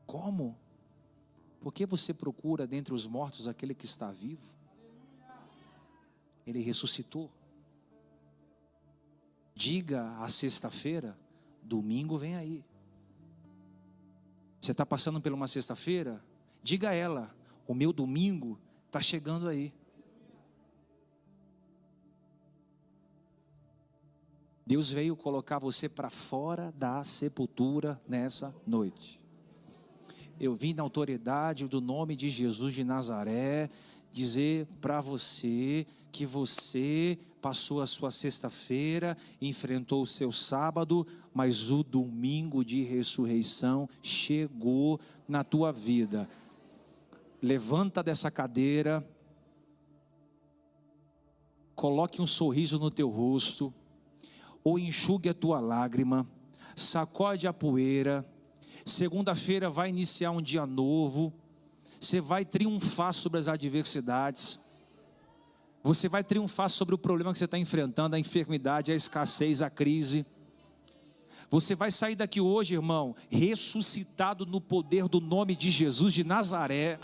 [0.06, 0.58] Como?
[1.60, 4.54] Por que você procura dentre os mortos aquele que está vivo?
[6.46, 7.30] Ele ressuscitou.
[9.54, 11.18] Diga a sexta-feira,
[11.62, 12.64] domingo vem aí.
[14.60, 16.24] Você está passando por uma sexta-feira?
[16.62, 17.34] Diga a ela,
[17.66, 19.74] o meu domingo está chegando aí.
[24.68, 29.18] Deus veio colocar você para fora da sepultura nessa noite.
[30.38, 33.70] Eu vim na autoridade do nome de Jesus de Nazaré
[34.12, 41.82] dizer para você que você passou a sua sexta-feira, enfrentou o seu sábado, mas o
[41.82, 46.28] domingo de ressurreição chegou na tua vida.
[47.40, 49.02] Levanta dessa cadeira,
[51.74, 53.72] coloque um sorriso no teu rosto,
[54.62, 56.26] ou enxugue a tua lágrima,
[56.76, 58.26] sacode a poeira.
[58.84, 61.32] Segunda-feira vai iniciar um dia novo
[62.00, 64.58] você vai triunfar sobre as adversidades.
[65.82, 69.70] Você vai triunfar sobre o problema que você está enfrentando, a enfermidade, a escassez, a
[69.70, 70.24] crise.
[71.50, 77.00] Você vai sair daqui hoje, irmão, ressuscitado no poder do nome de Jesus de Nazaré.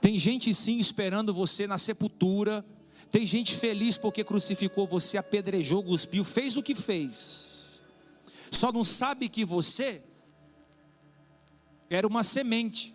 [0.00, 2.64] Tem gente sim esperando você na sepultura.
[3.10, 7.64] Tem gente feliz porque crucificou você, apedrejou, cuspiu, fez o que fez.
[8.50, 10.02] Só não sabe que você
[11.88, 12.94] era uma semente.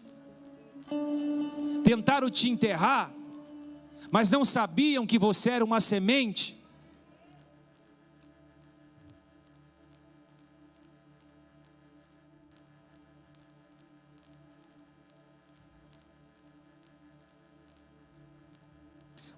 [1.83, 3.13] Tentaram te enterrar,
[4.09, 6.57] mas não sabiam que você era uma semente.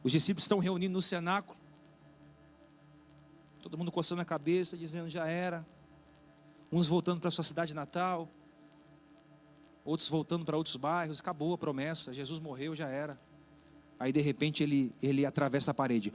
[0.03, 1.57] Os discípulos estão reunindo no cenáculo.
[3.61, 5.65] Todo mundo coçando a cabeça, dizendo já era.
[6.71, 8.29] Uns voltando para sua cidade natal,
[9.83, 11.19] outros voltando para outros bairros.
[11.19, 13.19] Acabou a promessa, Jesus morreu, já era.
[13.99, 16.13] Aí de repente ele, ele atravessa a parede.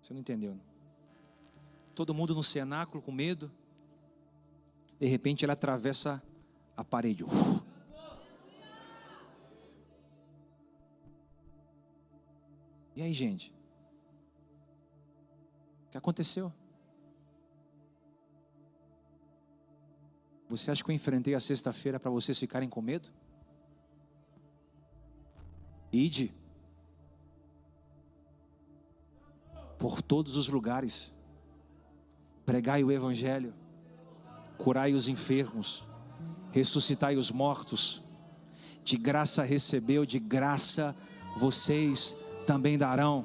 [0.00, 0.54] Você não entendeu?
[0.54, 0.60] Não?
[1.94, 3.50] Todo mundo no cenáculo com medo.
[4.98, 6.22] De repente ele atravessa
[6.76, 7.24] a parede.
[12.96, 13.54] E aí, gente?
[15.86, 16.52] O que aconteceu?
[20.48, 23.10] Você acha que eu enfrentei a sexta-feira para vocês ficarem com medo?
[25.92, 26.34] Ide
[29.78, 31.14] por todos os lugares,
[32.44, 33.54] pregai o Evangelho,
[34.58, 35.84] curai os enfermos,
[36.52, 38.02] ressuscitai os mortos,
[38.84, 40.94] de graça recebeu, de graça
[41.36, 43.24] vocês também darão.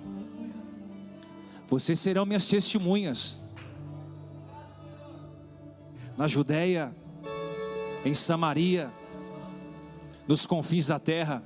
[1.67, 3.41] Vocês serão minhas testemunhas.
[6.15, 6.95] Na Judéia,
[8.05, 8.91] em Samaria,
[10.27, 11.41] nos confins da terra,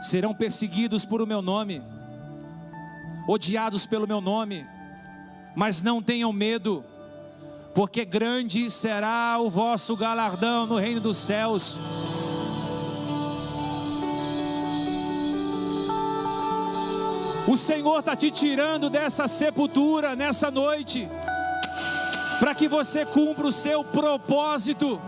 [0.00, 1.82] serão perseguidos por o meu nome,
[3.28, 4.66] odiados pelo meu nome,
[5.54, 6.84] mas não tenham medo,
[7.76, 11.78] porque grande será o vosso galardão no reino dos céus.
[17.46, 21.06] O Senhor está te tirando dessa sepultura nessa noite,
[22.40, 24.98] para que você cumpra o seu propósito.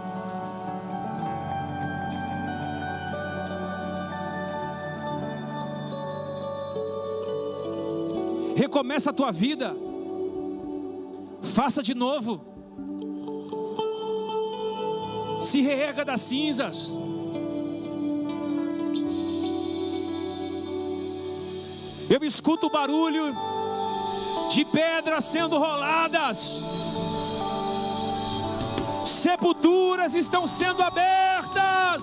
[8.55, 9.75] Recomeça a tua vida,
[11.41, 12.58] faça de novo,
[15.41, 16.91] se reerga das cinzas.
[22.11, 23.35] Eu escuto o barulho
[24.51, 26.63] de pedras sendo roladas,
[29.05, 32.03] sepulturas estão sendo abertas.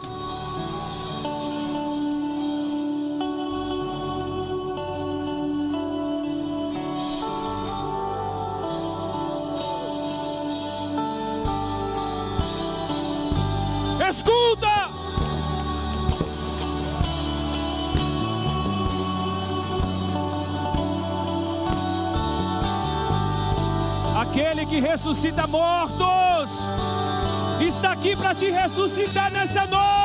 [24.76, 26.65] Que ressuscita mortos,
[27.61, 30.05] está aqui para te ressuscitar nessa noite.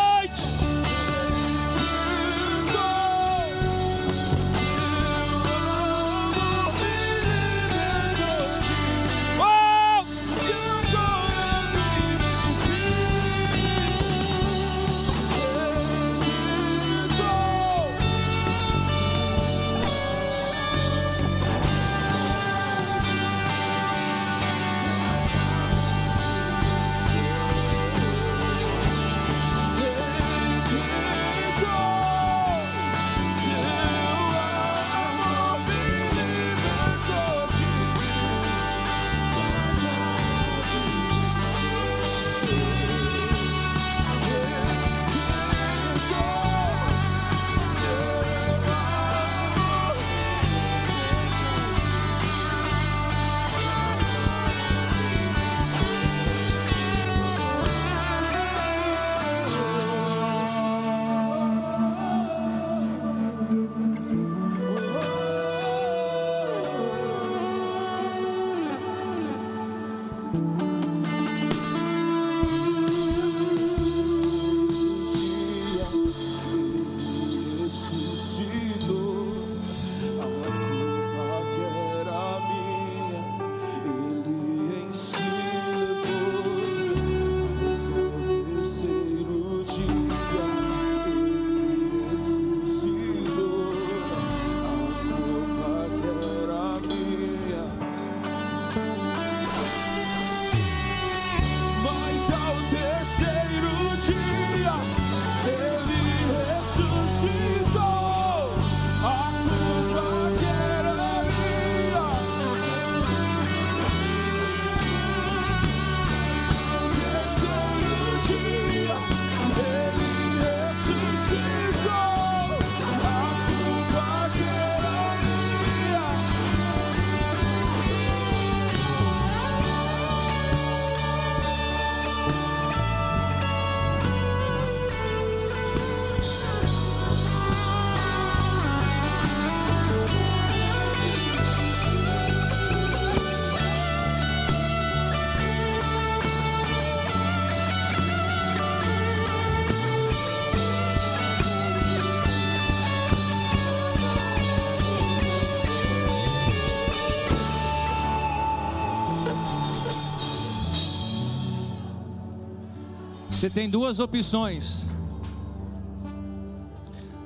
[163.40, 164.86] Você tem duas opções.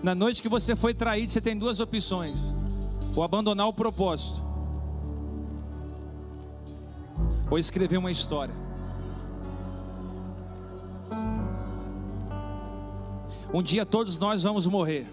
[0.01, 2.33] Na noite que você foi traído, você tem duas opções:
[3.17, 4.41] ou abandonar o propósito,
[7.51, 8.55] ou escrever uma história.
[13.53, 15.09] Um dia todos nós vamos morrer.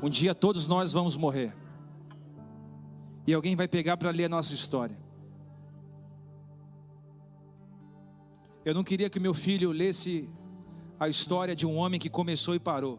[0.00, 1.63] Um dia todos nós vamos morrer.
[3.26, 4.98] E alguém vai pegar para ler a nossa história.
[8.64, 10.28] Eu não queria que meu filho lesse
[10.98, 12.98] a história de um homem que começou e parou.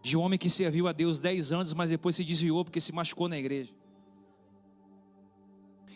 [0.00, 2.92] De um homem que serviu a Deus dez anos, mas depois se desviou porque se
[2.92, 3.72] machucou na igreja.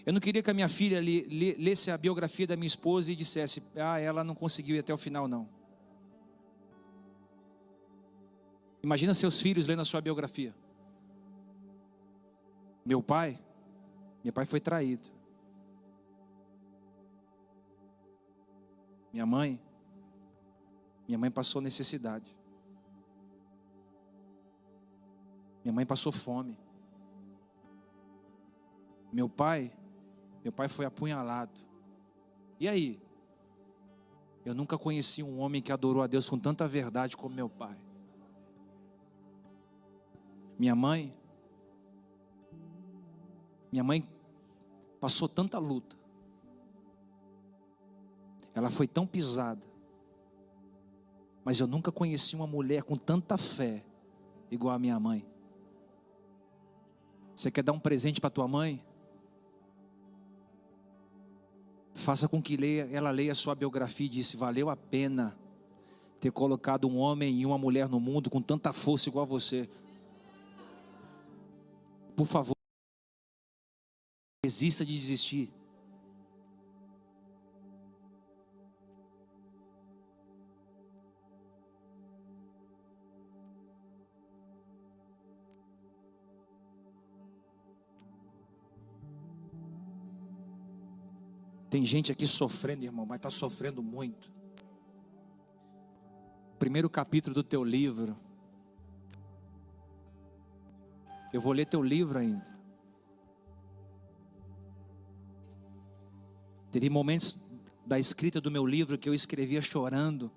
[0.05, 1.01] Eu não queria que a minha filha
[1.59, 4.99] lesse a biografia da minha esposa e dissesse: Ah, ela não conseguiu ir até o
[4.99, 5.49] final, não.
[8.83, 10.55] Imagina seus filhos lendo a sua biografia.
[12.87, 13.39] Meu pai,
[14.25, 15.11] meu pai foi traído.
[19.13, 19.61] Minha mãe,
[21.07, 22.35] minha mãe passou necessidade.
[25.63, 26.59] Minha mãe passou fome.
[29.13, 29.71] Meu pai
[30.47, 31.61] meu pai foi apunhalado.
[32.61, 33.03] E aí?
[34.45, 37.77] Eu nunca conheci um homem que adorou a Deus com tanta verdade como meu pai.
[40.57, 41.13] Minha mãe,
[43.71, 44.05] minha mãe
[45.01, 45.97] passou tanta luta.
[48.55, 49.67] Ela foi tão pisada.
[51.45, 53.85] Mas eu nunca conheci uma mulher com tanta fé
[54.51, 55.25] igual a minha mãe.
[57.35, 58.83] Você quer dar um presente para tua mãe?
[61.95, 65.37] Faça com que leia, ela leia a sua biografia e disse: valeu a pena
[66.19, 69.69] ter colocado um homem e uma mulher no mundo com tanta força igual a você.
[72.17, 72.56] Por favor,
[74.47, 75.53] desista de desistir.
[91.69, 94.33] Tem gente aqui sofrendo, irmão, mas está sofrendo muito.
[96.57, 98.17] Primeiro capítulo do teu livro.
[101.33, 102.57] Eu vou ler teu livro ainda.
[106.71, 107.39] Teve momentos
[107.87, 110.31] da escrita do meu livro que eu escrevia chorando,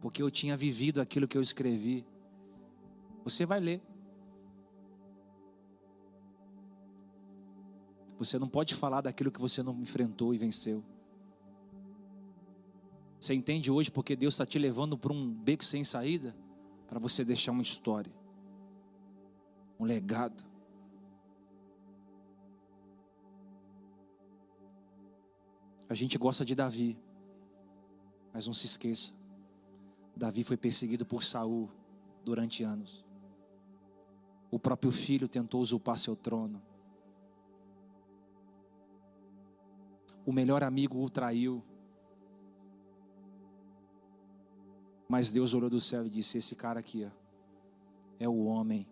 [0.00, 2.06] porque eu tinha vivido aquilo que eu escrevi.
[3.22, 3.82] Você vai ler.
[8.18, 10.84] Você não pode falar daquilo que você não enfrentou e venceu.
[13.18, 16.34] Você entende hoje porque Deus está te levando para um beco sem saída?
[16.88, 18.12] Para você deixar uma história,
[19.78, 20.49] um legado.
[25.90, 26.96] A gente gosta de Davi,
[28.32, 29.12] mas não se esqueça:
[30.16, 31.68] Davi foi perseguido por Saul
[32.24, 33.04] durante anos.
[34.50, 36.62] O próprio filho tentou usurpar seu trono.
[40.30, 41.62] o melhor amigo o traiu.
[45.08, 47.10] Mas Deus olhou do céu e disse: Esse cara aqui ó,
[48.18, 48.86] é o homem,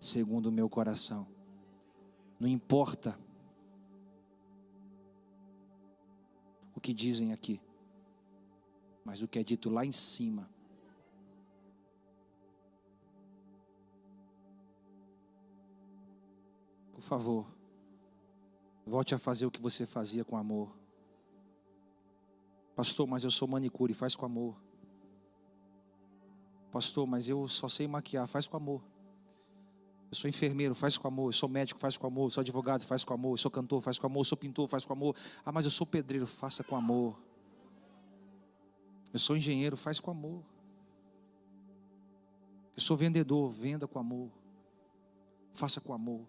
[0.00, 1.26] segundo o meu coração.
[2.40, 3.16] Não importa
[6.86, 7.60] que dizem aqui,
[9.04, 10.48] mas o que é dito lá em cima.
[16.94, 17.56] Por favor,
[18.86, 20.72] Volte a fazer o que você fazia com amor.
[22.76, 24.54] Pastor, mas eu sou manicure, faz com amor.
[26.70, 28.80] Pastor, mas eu só sei maquiar, faz com amor.
[30.10, 31.28] Eu sou enfermeiro, faz com amor.
[31.28, 32.26] Eu sou médico, faz com amor.
[32.26, 33.32] Eu sou advogado, faz com amor.
[33.32, 34.20] Eu sou cantor, faz com amor.
[34.20, 35.16] Eu sou pintor, faz com amor.
[35.44, 37.18] Ah, mas eu sou pedreiro, faça com amor.
[39.12, 40.44] Eu sou engenheiro, faz com amor.
[42.76, 44.30] Eu sou vendedor, venda com amor.
[45.52, 46.28] Faça com amor.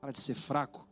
[0.00, 0.87] Para de ser fraco.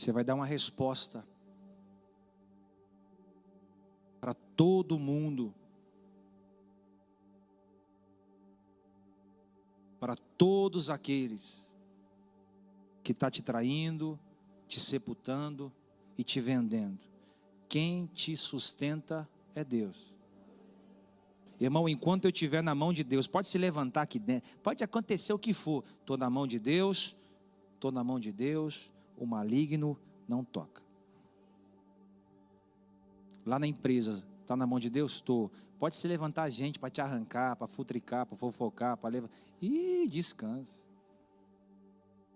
[0.00, 1.22] Você vai dar uma resposta
[4.18, 5.54] para todo mundo.
[10.00, 11.68] Para todos aqueles
[13.04, 14.18] que está te traindo,
[14.66, 15.70] te sepultando
[16.16, 16.98] e te vendendo.
[17.68, 20.14] Quem te sustenta é Deus.
[21.60, 25.34] Irmão, enquanto eu estiver na mão de Deus, pode se levantar aqui dentro, pode acontecer
[25.34, 27.14] o que for, estou na mão de Deus,
[27.74, 28.90] estou na mão de Deus,
[29.20, 30.82] o maligno não toca.
[33.44, 35.12] Lá na empresa, está na mão de Deus?
[35.12, 35.50] Estou.
[35.78, 39.30] Pode se levantar a gente para te arrancar, para futricar, para fofocar, para levar.
[39.60, 40.88] Ih, descansa.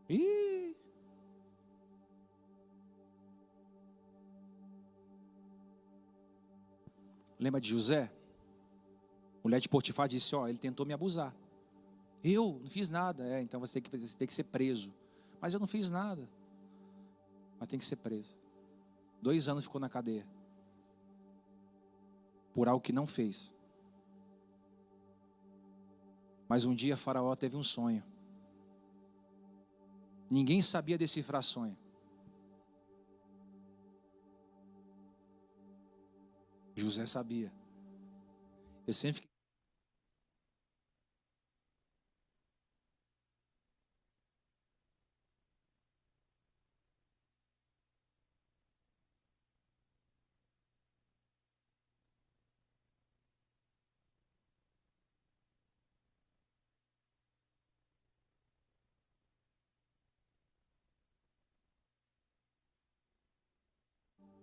[0.09, 0.77] Ih.
[7.39, 8.12] Lembra de José?
[9.43, 11.35] Mulher de Potifar disse: Ó, ele tentou me abusar.
[12.23, 13.27] Eu não fiz nada.
[13.27, 14.94] É, então você tem, que, você tem que ser preso.
[15.40, 16.27] Mas eu não fiz nada.
[17.65, 18.36] Mas tem que ser preso.
[19.23, 20.28] Dois anos ficou na cadeia.
[22.53, 23.51] Por algo que não fez.
[26.47, 28.05] Mas um dia Faraó teve um sonho.
[30.31, 31.74] Ninguém sabia decifrar sonho.
[36.77, 37.51] José sabia.
[38.86, 39.34] Eu sempre fiquei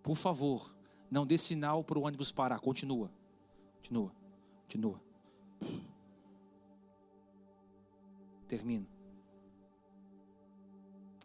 [0.02, 0.74] Por favor,
[1.10, 2.58] não dê sinal para o ônibus parar.
[2.58, 3.10] Continua.
[3.76, 4.12] Continua.
[4.62, 5.00] Continua.
[8.48, 8.86] Termino.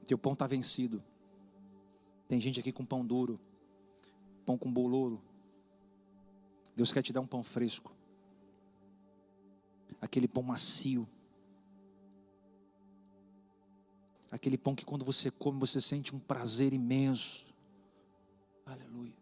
[0.05, 1.03] Teu pão está vencido.
[2.27, 3.39] Tem gente aqui com pão duro,
[4.45, 5.21] pão com bololo.
[6.75, 7.95] Deus quer te dar um pão fresco.
[9.99, 11.07] Aquele pão macio.
[14.29, 17.46] Aquele pão que quando você come, você sente um prazer imenso.
[18.67, 19.15] Aleluia.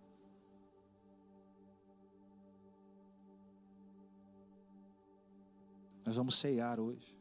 [6.03, 7.15] Nós vamos ceiar hoje.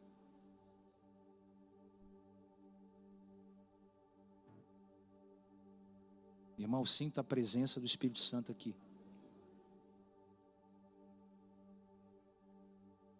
[6.56, 8.74] Irmão, sinta a presença do Espírito Santo aqui.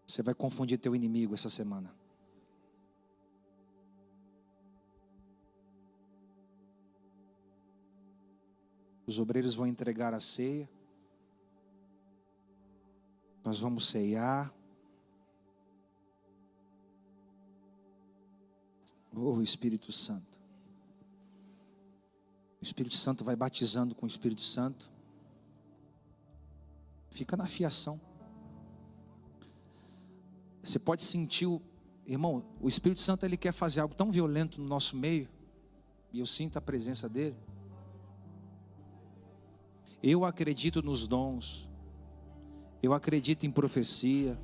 [0.07, 1.94] Você vai confundir teu inimigo essa semana.
[9.07, 10.69] Os obreiros vão entregar a ceia.
[13.45, 14.53] Nós vamos ceiar.
[19.15, 20.41] Oh, Espírito Santo.
[22.61, 24.91] O Espírito Santo vai batizando com o Espírito Santo.
[27.11, 28.01] Fica na fiação.
[30.63, 31.61] Você pode sentir o
[32.07, 35.29] irmão, o Espírito Santo ele quer fazer algo tão violento no nosso meio,
[36.13, 37.37] e eu sinto a presença dele.
[40.07, 41.67] Eu acredito nos dons,
[42.83, 44.39] eu acredito em profecia,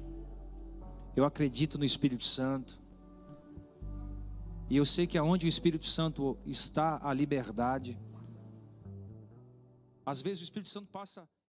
[1.14, 2.80] eu acredito no Espírito Santo.
[4.70, 8.00] E eu sei que aonde o Espírito Santo está, a liberdade.
[10.06, 11.28] Às vezes o Espírito Santo passa